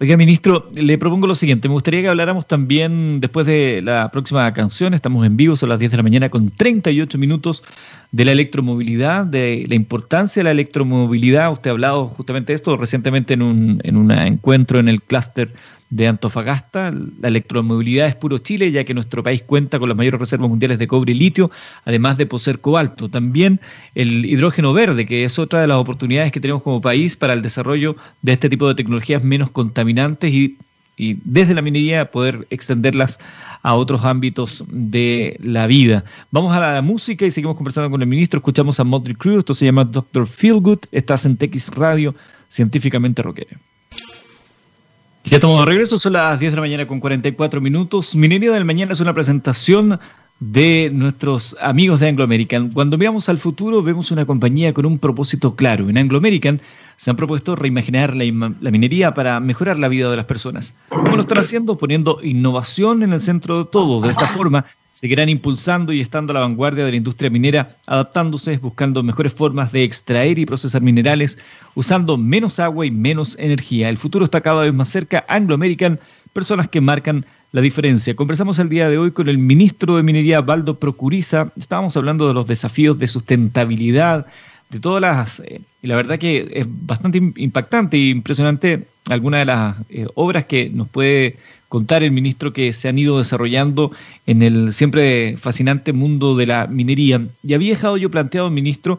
[0.03, 1.69] Oiga, ministro, le propongo lo siguiente.
[1.69, 4.95] Me gustaría que habláramos también después de la próxima canción.
[4.95, 7.63] Estamos en vivo, son las 10 de la mañana con 38 minutos
[8.11, 11.53] de la electromovilidad, de la importancia de la electromovilidad.
[11.53, 15.53] Usted ha hablado justamente de esto recientemente en un, en un encuentro en el clúster
[15.93, 16.93] de Antofagasta.
[17.21, 20.79] La electromovilidad es puro Chile, ya que nuestro país cuenta con las mayores reservas mundiales
[20.79, 21.51] de cobre y litio,
[21.85, 23.11] además de poseer cobalto.
[23.11, 23.61] También
[23.95, 27.43] el hidrógeno verde, que es otra de las oportunidades que tenemos como país para el
[27.43, 30.57] desarrollo de este tipo de tecnologías menos contaminantes y,
[30.97, 33.19] desde la minería poder extenderlas
[33.63, 36.05] a otros ámbitos de la vida.
[36.31, 38.39] Vamos a la música y seguimos conversando con el ministro.
[38.39, 40.27] Escuchamos a Motley Crue, esto se llama Dr.
[40.27, 42.15] Feelgood, estás en TX Radio,
[42.49, 43.59] científicamente rockero.
[45.25, 48.17] Ya estamos de regreso, son las 10 de la mañana con 44 minutos.
[48.17, 50.01] Minería del Mañana es una presentación
[50.41, 52.71] de nuestros amigos de Anglo American.
[52.73, 55.89] Cuando miramos al futuro, vemos una compañía con un propósito claro.
[55.89, 56.61] En Anglo American
[56.97, 58.25] se han propuesto reimaginar la,
[58.61, 60.75] la, minería para mejorar la vida de las personas.
[60.89, 61.79] ¿Cómo lo están haciendo?
[61.79, 64.01] Poniendo innovación en el centro de todo.
[64.01, 68.59] De esta forma, seguirán impulsando y estando a la vanguardia de la industria minera, adaptándose,
[68.59, 71.39] buscando mejores formas de extraer y procesar minerales,
[71.75, 73.89] usando menos agua y menos energía.
[73.89, 75.25] El futuro está cada vez más cerca.
[75.29, 75.99] Anglo American,
[76.33, 78.17] personas que marcan la diferencia.
[78.17, 81.53] Conversamos el día de hoy con el ministro de Minería, Baldo Procuriza.
[81.57, 84.27] Estábamos hablando de los desafíos de sustentabilidad,
[84.71, 85.41] de todas las...
[85.41, 90.45] Eh, y la verdad que es bastante impactante e impresionante algunas de las eh, obras
[90.47, 91.37] que nos puede
[91.73, 93.93] contar el ministro que se han ido desarrollando
[94.27, 97.27] en el siempre fascinante mundo de la minería.
[97.43, 98.99] Y había dejado yo planteado, ministro,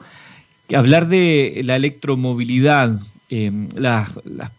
[0.75, 4.09] hablar de la electromovilidad, eh, las,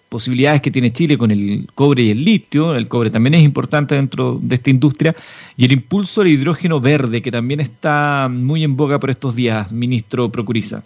[0.09, 3.97] posibilidades que tiene Chile con el cobre y el litio, el cobre también es importante
[3.97, 5.13] dentro de esta industria,
[5.57, 9.73] y el impulso al hidrógeno verde, que también está muy en boga por estos días,
[9.73, 10.85] ministro Procuriza.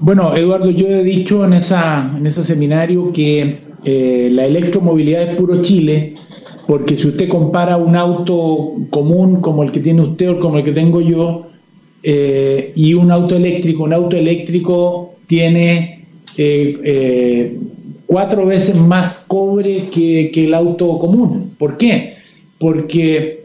[0.00, 5.36] Bueno, Eduardo, yo he dicho en, esa, en ese seminario que eh, la electromovilidad es
[5.36, 6.12] puro Chile,
[6.66, 10.64] porque si usted compara un auto común como el que tiene usted o como el
[10.64, 11.46] que tengo yo,
[12.02, 16.04] eh, y un auto eléctrico, un auto eléctrico tiene
[16.36, 17.56] eh,
[18.06, 21.52] cuatro veces más cobre que, el auto común.
[21.56, 22.14] ¿Por qué?
[22.58, 23.42] Porque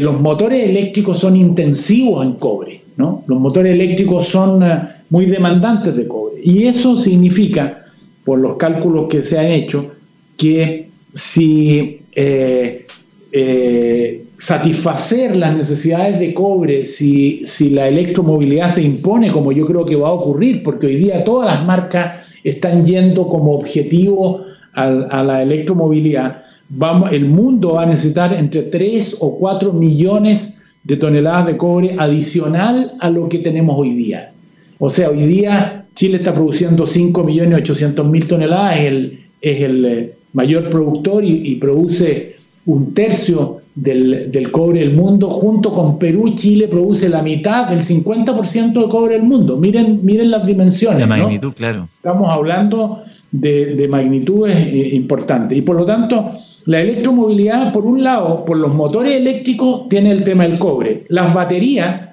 [0.00, 3.22] los motores eléctricos son intensivos en cobre, ¿no?
[3.28, 4.64] Los motores eléctricos son
[5.10, 6.40] muy demandantes de cobre.
[6.42, 7.85] Y eso significa
[8.26, 9.92] por los cálculos que se han hecho,
[10.36, 12.86] que si eh,
[13.30, 19.84] eh, satisfacer las necesidades de cobre, si, si la electromovilidad se impone, como yo creo
[19.84, 25.22] que va a ocurrir, porque hoy día todas las marcas están yendo como objetivo a,
[25.22, 31.46] la electromovilidad, vamos, el mundo va a necesitar entre 3 o 4 millones de toneladas
[31.46, 34.32] de cobre adicional a lo que tenemos hoy día.
[34.78, 40.68] O sea, hoy día Chile está produciendo 5.800.000 toneladas, es el, es el eh, mayor
[40.68, 45.30] productor y, produce un tercio del, cobre del mundo.
[45.30, 49.56] Junto con Perú, Chile produce la mitad, el 50% del cobre del mundo.
[49.56, 51.00] Miren, miren las dimensiones.
[51.00, 51.88] La magnitud, claro.
[51.96, 55.56] Estamos hablando de, magnitudes eh, importantes.
[55.56, 56.32] Y por lo tanto,
[56.66, 61.04] la electromovilidad, por un lado, por los motores eléctricos, tiene el tema del cobre.
[61.08, 62.06] Las baterías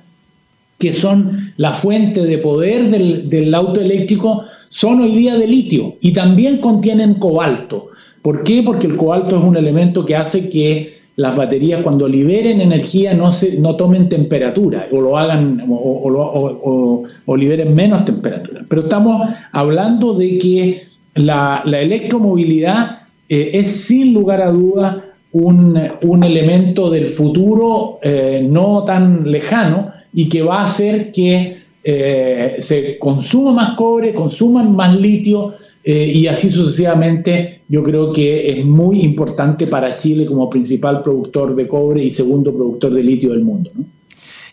[0.83, 6.11] que son la fuente de poder del, auto eléctrico, son hoy día de litio y
[6.11, 7.87] también contienen cobalto.
[8.21, 8.61] ¿Por qué?
[8.63, 13.31] Porque el cobalto es un elemento que hace que las baterías cuando liberen energía no,
[13.31, 17.05] se, no tomen temperatura o lo hagan o,
[17.37, 18.65] liberen menos temperatura.
[18.67, 20.83] Pero estamos hablando de que
[21.15, 25.77] la, electromovilidad eh, es sin lugar a duda un,
[26.25, 32.97] elemento del futuro eh, no tan lejano y que va a hacer que eh, se
[32.99, 37.61] consuma más cobre, consuman más litio eh, y así sucesivamente.
[37.67, 42.53] Yo creo que es muy importante para Chile como principal productor de cobre y segundo
[42.53, 43.71] productor de litio del mundo.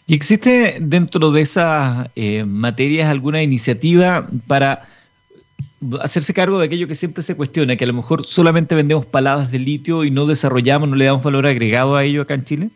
[0.07, 4.89] ¿Y existe dentro de esas eh, materias alguna iniciativa para
[6.01, 9.53] hacerse cargo de aquello que siempre se cuestiona, que a lo mejor solamente vendemos paladas
[9.53, 12.71] de litio y no desarrollamos, no le damos valor agregado a ello acá en Chile?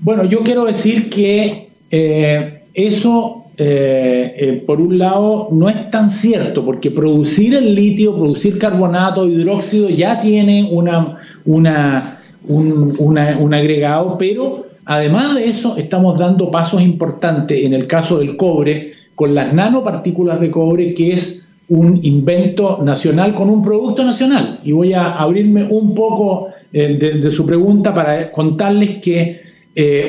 [0.00, 6.08] Bueno, yo quiero decir que eh, eso, eh, eh, por un lado, no es tan
[6.08, 14.68] cierto, porque producir el litio, producir carbonato, hidróxido, ya tiene una, una, un, agregado, pero
[14.86, 20.40] además de eso, estamos dando pasos importantes en el caso del cobre, con las nanopartículas
[20.40, 24.60] de cobre, que es un invento nacional con un producto nacional.
[24.64, 29.42] Y voy a abrirme un poco de, su pregunta para contarles que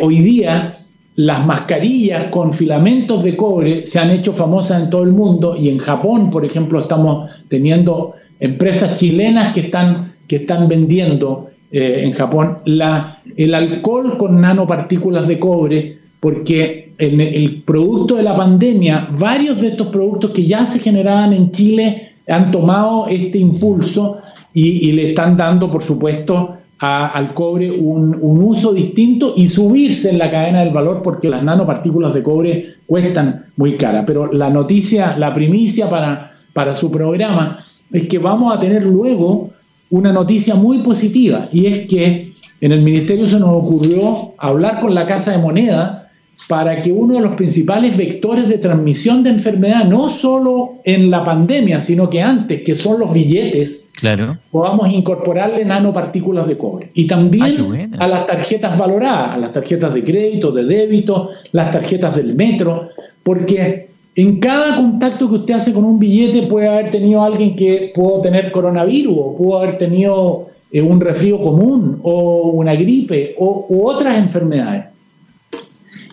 [0.01, 0.82] hoy día
[1.15, 5.69] las mascarillas con filamentos de cobre se han hecho famosas en todo el mundo y
[5.69, 12.13] en Japón, por ejemplo, estamos teniendo empresas chilenas que están, que están vendiendo eh, en
[12.13, 12.57] Japón.
[12.65, 19.67] El alcohol con nanopartículas de cobre, porque en el producto de la pandemia, varios de
[19.67, 24.17] estos productos que ya se generaban en Chile han tomado este impulso
[24.55, 30.29] y le están dando, por supuesto, al cobre un, uso distinto y subirse en la
[30.29, 34.05] cadena del valor porque las nanopartículas de cobre cuestan muy cara.
[34.05, 37.57] Pero la noticia, la primicia para, para su programa
[37.91, 39.51] es que vamos a tener luego
[39.91, 44.95] una noticia muy positiva y es que en el ministerio se nos ocurrió hablar con
[44.95, 46.09] la Casa de Moneda
[46.47, 51.23] para que uno de los principales vectores de transmisión de enfermedad, no solo en la
[51.23, 54.37] pandemia, sino que antes, que son los billetes, claro.
[54.51, 56.89] podamos incorporarle nanopartículas de cobre.
[56.93, 61.71] Y también ah, a las tarjetas valoradas, a las tarjetas de crédito, de débito, las
[61.71, 62.89] tarjetas del metro,
[63.23, 67.91] porque en cada contacto que usted hace con un billete puede haber tenido alguien que
[67.95, 73.65] pudo tener coronavirus, o pudo haber tenido eh, un resfrío común, o una gripe, o
[73.69, 74.85] u otras enfermedades.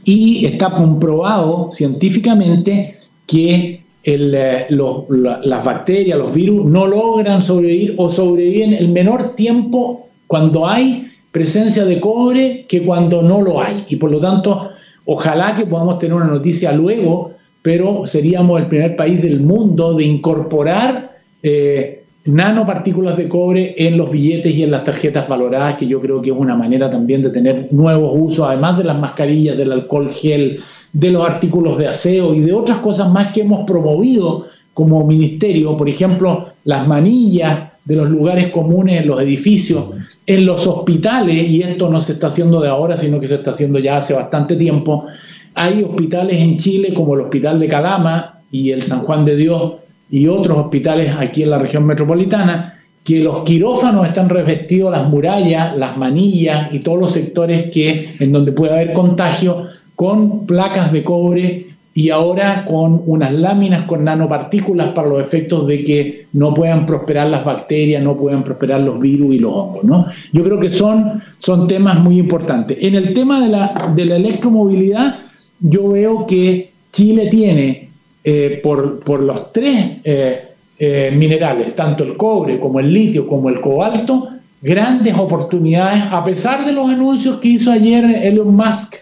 [0.04, 8.74] Y está comprobado científicamente que eh, las bacterias, los virus, no logran sobrevivir o sobreviven
[8.74, 13.84] el menor tiempo cuando hay presencia de cobre que cuando no lo hay.
[13.88, 14.70] Y por lo tanto,
[15.04, 17.32] ojalá que podamos tener una noticia luego,
[17.62, 24.10] pero seríamos el primer país del mundo de incorporar eh, nanopartículas de cobre en los
[24.10, 27.30] billetes y en las tarjetas valoradas, que yo creo que es una manera también de
[27.30, 30.60] tener nuevos usos, además de las mascarillas, del alcohol gel,
[30.92, 35.76] de los artículos de aseo y de otras cosas más que hemos promovido como ministerio,
[35.76, 39.86] por ejemplo, las manillas de los lugares comunes en los edificios,
[40.26, 43.52] en los hospitales, y esto no se está haciendo de ahora, sino que se está
[43.52, 45.06] haciendo ya hace bastante tiempo.
[45.54, 49.72] Hay hospitales en Chile como el Hospital de Calama y el San Juan de Dios
[50.10, 55.76] y otros hospitales aquí en la región metropolitana, que los quirófanos están revestidos, las murallas,
[55.76, 61.04] las manillas y todos los sectores que, en donde puede haber contagio, con placas de
[61.04, 66.86] cobre y ahora con unas láminas con nanopartículas para los efectos de que no puedan
[66.86, 69.84] prosperar las bacterias, no puedan prosperar los virus y los hongos.
[69.84, 70.06] ¿no?
[70.32, 72.78] Yo creo que son, son temas muy importantes.
[72.80, 75.18] En el tema de la, de la electromovilidad,
[75.60, 77.89] yo veo que Chile tiene,
[78.22, 80.48] eh, por, por, los tres eh,
[80.78, 84.28] eh, minerales, tanto el cobre como el litio como el cobalto,
[84.60, 88.96] grandes oportunidades, a pesar de los anuncios que hizo ayer Elon Musk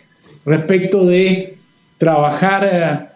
[0.45, 1.57] respecto de
[1.99, 3.07] trabajar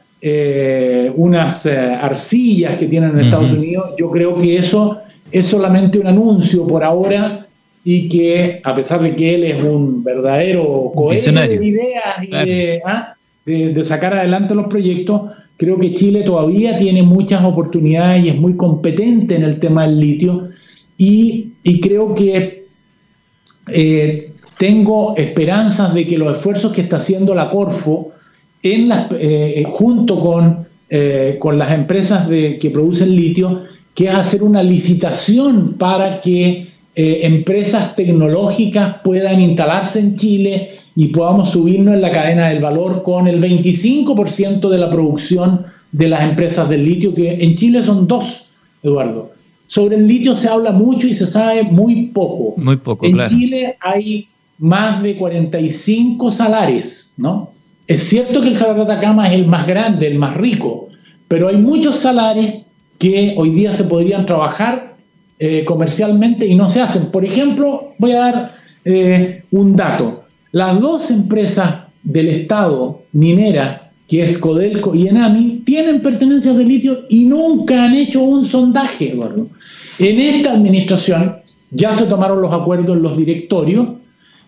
[1.17, 4.99] unas arcillas que tienen en Estados Unidos, yo creo que eso
[5.33, 7.47] es solamente un anuncio por ahora
[7.85, 13.17] y que a pesar de que él es un verdadero cohete de ideas y ¿ah?
[13.45, 18.57] De, sacar adelante los proyectos, creo que Chile todavía tiene muchas oportunidades y es muy
[18.57, 20.49] competente en el tema del litio.
[20.97, 22.67] Y, creo que
[23.69, 28.13] eh, tengo esperanzas de que los esfuerzos que está haciendo la Corfo
[28.63, 33.61] en las, eh, junto con, eh, con las empresas de, que producen litio,
[33.95, 41.09] que es hacer una licitación para que eh, empresas tecnológicas puedan instalarse en Chile y
[41.09, 46.23] podamos subirnos en la cadena del valor con el 25% de la producción de las
[46.23, 48.49] empresas del litio, que en Chile son dos,
[48.83, 49.33] Eduardo.
[49.67, 52.55] Sobre el litio se habla mucho y se sabe muy poco.
[52.61, 54.29] Muy poco, En Chile hay
[54.59, 57.51] más de 45 salares, ¿no?
[57.87, 60.89] Es cierto que el salario de Atacama es el más grande, el más rico,
[61.29, 62.59] pero hay muchos salarios
[62.99, 64.95] que hoy día se podrían trabajar
[65.39, 67.11] eh, comercialmente y no se hacen.
[67.11, 68.53] Por ejemplo, voy a dar
[68.85, 70.22] eh, un dato.
[70.53, 77.07] Las dos empresas del Estado minera, que es Codelco y Enami, tienen pertenencias de litio
[77.09, 79.49] y nunca han hecho un sondaje, Eduardo.
[79.99, 81.37] En esta administración
[81.71, 83.89] ya se tomaron los acuerdos en los directorios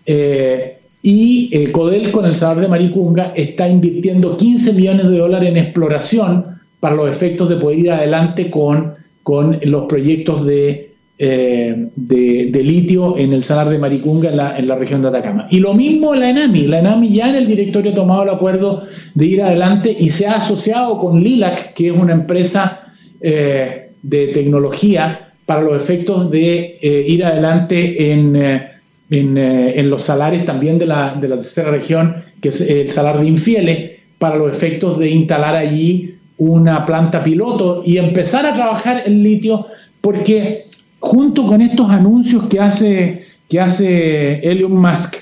[0.04, 5.48] eh, y eh, Codelco en el Salar de Maricunga está invirtiendo 15 millones de dólares
[5.48, 6.44] en exploración
[6.80, 8.92] para los efectos de poder ir adelante con,
[9.22, 14.68] con los proyectos de, eh, de, litio en el Salar de Maricunga en la, en
[14.68, 15.46] la, región de Atacama.
[15.50, 16.66] Y lo mismo la ENAMI.
[16.66, 18.84] La ENAMI ya en el directorio ha tomado el acuerdo
[19.14, 22.80] de ir adelante y se ha asociado con LILAC, que es una empresa
[23.20, 28.74] de tecnología para los efectos de ir adelante en
[29.10, 33.20] eh, en, los salares también de la, de la, tercera región, que es el salar
[33.20, 39.02] de infieles, para los efectos de instalar allí una planta piloto y empezar a trabajar
[39.04, 39.66] en litio,
[40.00, 40.64] porque
[41.04, 45.16] junto con estos anuncios que hace, que hace Elon Musk,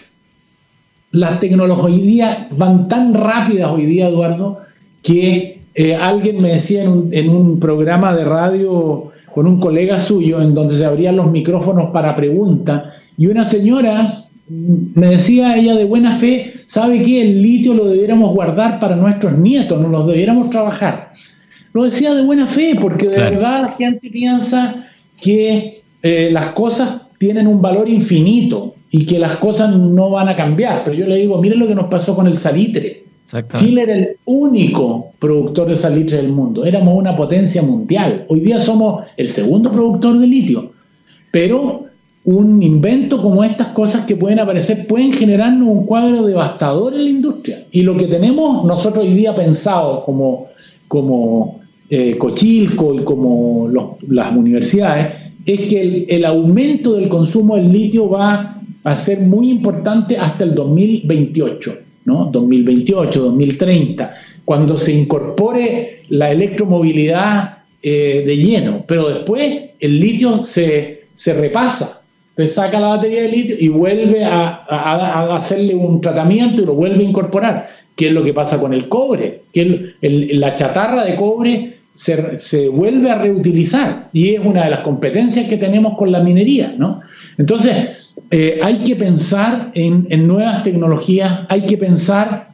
[1.10, 4.60] las tecnologías van tan rápidas hoy día, Eduardo,
[5.02, 9.98] que eh, alguien me decía en un, en un programa de radio con un colega
[9.98, 12.84] suyo, en donde se abrían los micrófonos para preguntas,
[13.18, 17.22] y una señora me decía ella de buena fe, ¿sabe qué?
[17.22, 21.12] El litio lo debiéramos guardar para nuestros nietos, no lo debiéramos trabajar.
[21.72, 24.86] Lo decía de buena fe, porque de verdad la gente piensa
[25.22, 30.36] que eh, las cosas tienen un valor infinito y que las cosas no van a
[30.36, 30.82] cambiar.
[30.84, 33.04] Pero yo le digo, miren lo que nos pasó con el salitre.
[33.54, 36.66] Chile era el único productor de salitre del mundo.
[36.66, 38.26] Éramos una potencia mundial.
[38.28, 40.72] Hoy día somos el segundo productor de litio.
[41.30, 41.86] Pero
[42.24, 47.10] un invento como estas cosas que pueden aparecer pueden generarnos un cuadro devastador en la
[47.10, 47.64] industria.
[47.70, 50.48] Y lo que tenemos nosotros hoy día pensado como,
[50.88, 51.61] como
[51.94, 53.68] eh, Cochilco y como
[54.08, 55.08] las universidades
[55.44, 60.54] es que el, aumento del consumo del litio va a ser muy importante hasta el
[60.54, 61.74] 2028,
[62.06, 62.30] ¿no?
[62.32, 64.14] 2028, 2030,
[64.46, 68.84] cuando se incorpore la electromovilidad eh, de lleno.
[68.88, 72.00] Pero después el litio se, se repasa
[72.34, 74.64] te saca la batería de litio y vuelve a,
[75.36, 77.66] hacerle un tratamiento y lo vuelve a incorporar.
[77.94, 79.42] ¿Qué es lo que pasa con el cobre?
[79.52, 85.48] Que la chatarra de cobre se, vuelve a reutilizar y es una de las competencias
[85.48, 86.74] que tenemos con la minería.
[86.76, 87.00] ¿no?
[87.38, 92.48] Entonces, eh, hay que pensar en, nuevas tecnologías, hay que pensar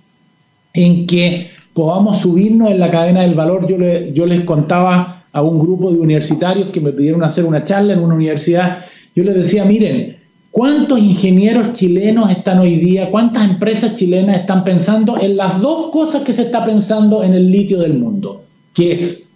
[0.74, 3.66] en que podamos subirnos en la cadena del valor.
[3.66, 8.01] Yo, les contaba a un grupo de universitarios que me pidieron hacer una charla en
[8.01, 8.84] una universidad
[9.18, 10.16] yo les decía, miren,
[10.53, 16.22] ¿cuántos ingenieros chilenos están hoy día, cuántas empresas chilenas están pensando en las dos cosas
[16.22, 18.45] que se está pensando en el litio del mundo?
[18.78, 19.28] Es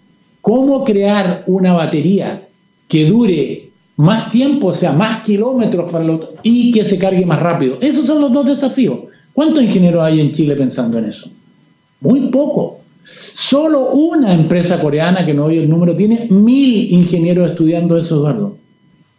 [0.43, 2.45] cómo crear una batería
[2.89, 7.39] que dure más tiempo, o sea, más kilómetros para el y que se cargue más
[7.41, 7.77] rápido.
[7.79, 8.99] Esos son los dos desafíos.
[9.31, 11.29] ¿Cuántos ingenieros hay en Chile pensando en eso?
[12.01, 12.81] Muy poco.
[13.05, 18.57] Solo una empresa coreana, que no oye el número, tiene mil ingenieros estudiando eso, Eduardo.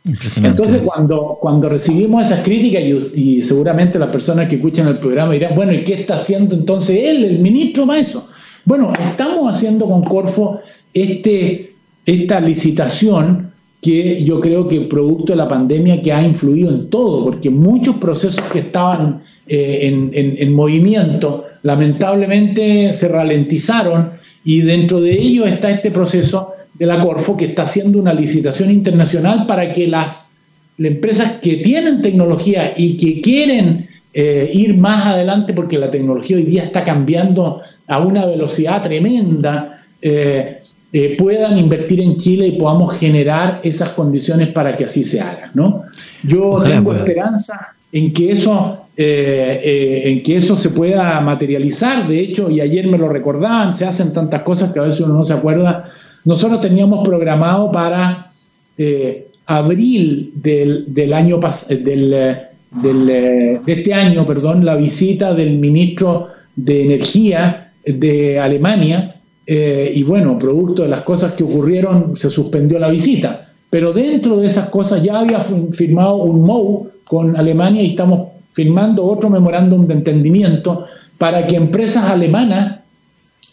[0.04, 2.82] Entonces, cuando, cuando recibimos esas críticas,
[3.14, 6.98] y, seguramente las personas que escuchan el programa dirán, bueno, ¿y qué está haciendo entonces
[7.02, 8.28] él, el ministro eso?
[8.66, 10.60] Bueno, estamos haciendo con Corfo
[10.94, 11.74] este,
[12.06, 17.24] esta licitación que yo creo que producto de la pandemia que ha influido en todo,
[17.24, 24.12] porque muchos procesos que estaban eh, en, en movimiento lamentablemente se ralentizaron
[24.44, 28.70] y dentro de ello está este proceso de la Corfo que está haciendo una licitación
[28.70, 30.28] internacional para que las,
[30.76, 36.42] empresas que tienen tecnología y que quieren eh, ir más adelante porque la tecnología hoy
[36.42, 40.58] día está cambiando a una velocidad tremenda, eh,
[40.94, 45.50] eh, puedan invertir en Chile y podamos generar esas condiciones para que así se haga.
[45.52, 45.82] ¿no?
[46.22, 52.08] Yo tengo esperanza en que eso en que eso se pueda materializar.
[52.08, 55.14] De hecho, y ayer me lo recordaban, se hacen tantas cosas que a veces uno
[55.14, 55.90] no se acuerda
[56.24, 58.30] nosotros teníamos programado para
[58.78, 61.38] eh, abril del, año
[61.68, 68.40] eh, del, eh, del, de este año, perdón, la visita del ministro de Energía de
[68.40, 69.16] Alemania
[69.46, 73.48] y bueno, producto de las cosas que ocurrieron, se suspendió la visita.
[73.70, 79.04] Pero dentro de esas cosas ya había firmado un MOU con Alemania y estamos firmando
[79.04, 80.86] otro memorándum de entendimiento
[81.18, 82.80] para que empresas alemanas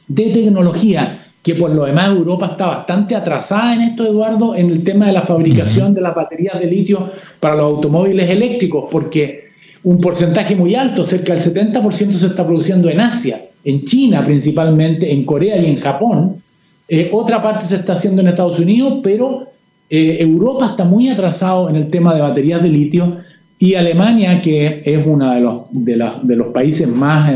[0.07, 4.83] de tecnología que por lo demás Europa está bastante atrasada en esto, Eduardo, en el
[4.83, 9.45] tema de la fabricación de las baterías de litio para los automóviles eléctricos, porque
[9.83, 15.11] un porcentaje muy alto, cerca del 70% se está produciendo en Asia, en China principalmente,
[15.11, 16.41] en Corea y en Japón.
[16.87, 19.47] Eh, otra parte se está haciendo en Estados Unidos, pero
[19.89, 23.17] eh, Europa está muy atrasado en el tema de baterías de litio
[23.59, 27.31] y Alemania, que es uno de los, de, los países más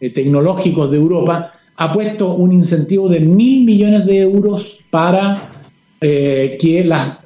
[0.00, 5.48] eh, tecnológicos de Europa, ha puesto un incentivo de mil millones de euros para
[6.00, 7.20] que las,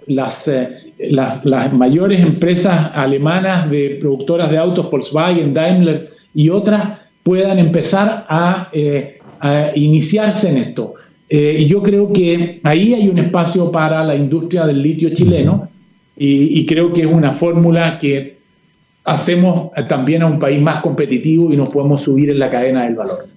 [0.99, 7.59] eh, las, las, mayores empresas alemanas de productoras de autos, Volkswagen, Daimler y otras, puedan
[7.59, 9.18] empezar a, eh,
[9.75, 10.95] iniciarse en esto.
[11.29, 15.68] y yo creo que ahí hay un espacio para la industria del litio chileno
[16.16, 18.37] y creo que es una fórmula que
[19.05, 22.95] hacemos también a un país más competitivo y nos podemos subir en la cadena del
[22.95, 23.34] valor.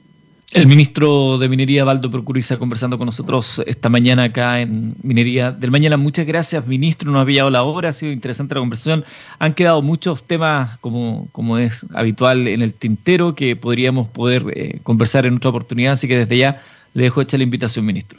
[0.53, 5.71] El ministro de Minería, Valdo Procuriza, conversando con nosotros esta mañana acá en Minería del
[5.71, 5.97] Mañana.
[5.97, 7.11] Muchas gracias, ministro.
[7.11, 9.03] Nos había dado la hora, ha sido interesante la conversación.
[9.39, 14.79] Han quedado muchos temas, como, como es habitual en el tintero, que podríamos poder eh,
[14.83, 15.93] conversar en otra oportunidad.
[15.93, 16.61] Así que desde ya
[16.93, 18.17] le dejo hecha la invitación, ministro.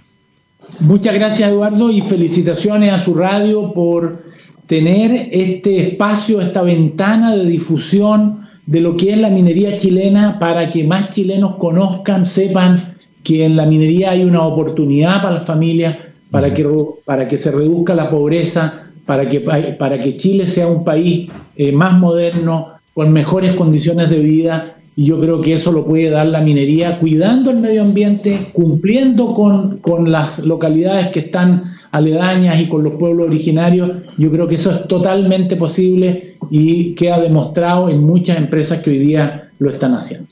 [0.80, 4.22] Muchas gracias, Eduardo, y felicitaciones a su radio por
[4.66, 10.68] tener este espacio, esta ventana de difusión de lo que es la minería chilena para
[10.68, 12.76] que más chilenos conozcan, sepan
[13.24, 15.96] que en la minería hay una oportunidad para las familias,
[16.30, 16.68] para que,
[17.06, 21.72] para que se reduzca la pobreza, para que, para que Chile sea un país eh,
[21.72, 24.76] más moderno, con mejores condiciones de vida.
[24.96, 29.32] Y yo creo que eso lo puede dar la minería, cuidando el medio ambiente, cumpliendo
[29.32, 34.02] con, con las localidades que están aledañas y con los pueblos originarios.
[34.16, 38.98] Yo creo que eso es totalmente posible y queda demostrado en muchas empresas que hoy
[38.98, 40.28] día lo están haciendo.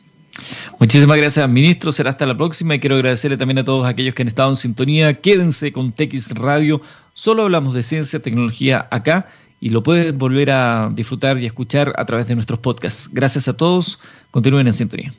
[0.79, 1.93] Muchísimas gracias, ministro.
[1.93, 4.57] Será hasta la próxima y quiero agradecerle también a todos aquellos que han estado en
[4.57, 5.15] sintonía.
[5.15, 6.81] Quédense con TX Radio.
[7.15, 9.27] Solo hablamos de ciencia, tecnología acá
[9.61, 13.09] y lo pueden volver a disfrutar y escuchar a través de nuestros podcasts.
[13.13, 13.99] Gracias a todos.
[14.31, 15.15] Continúen en sintonía.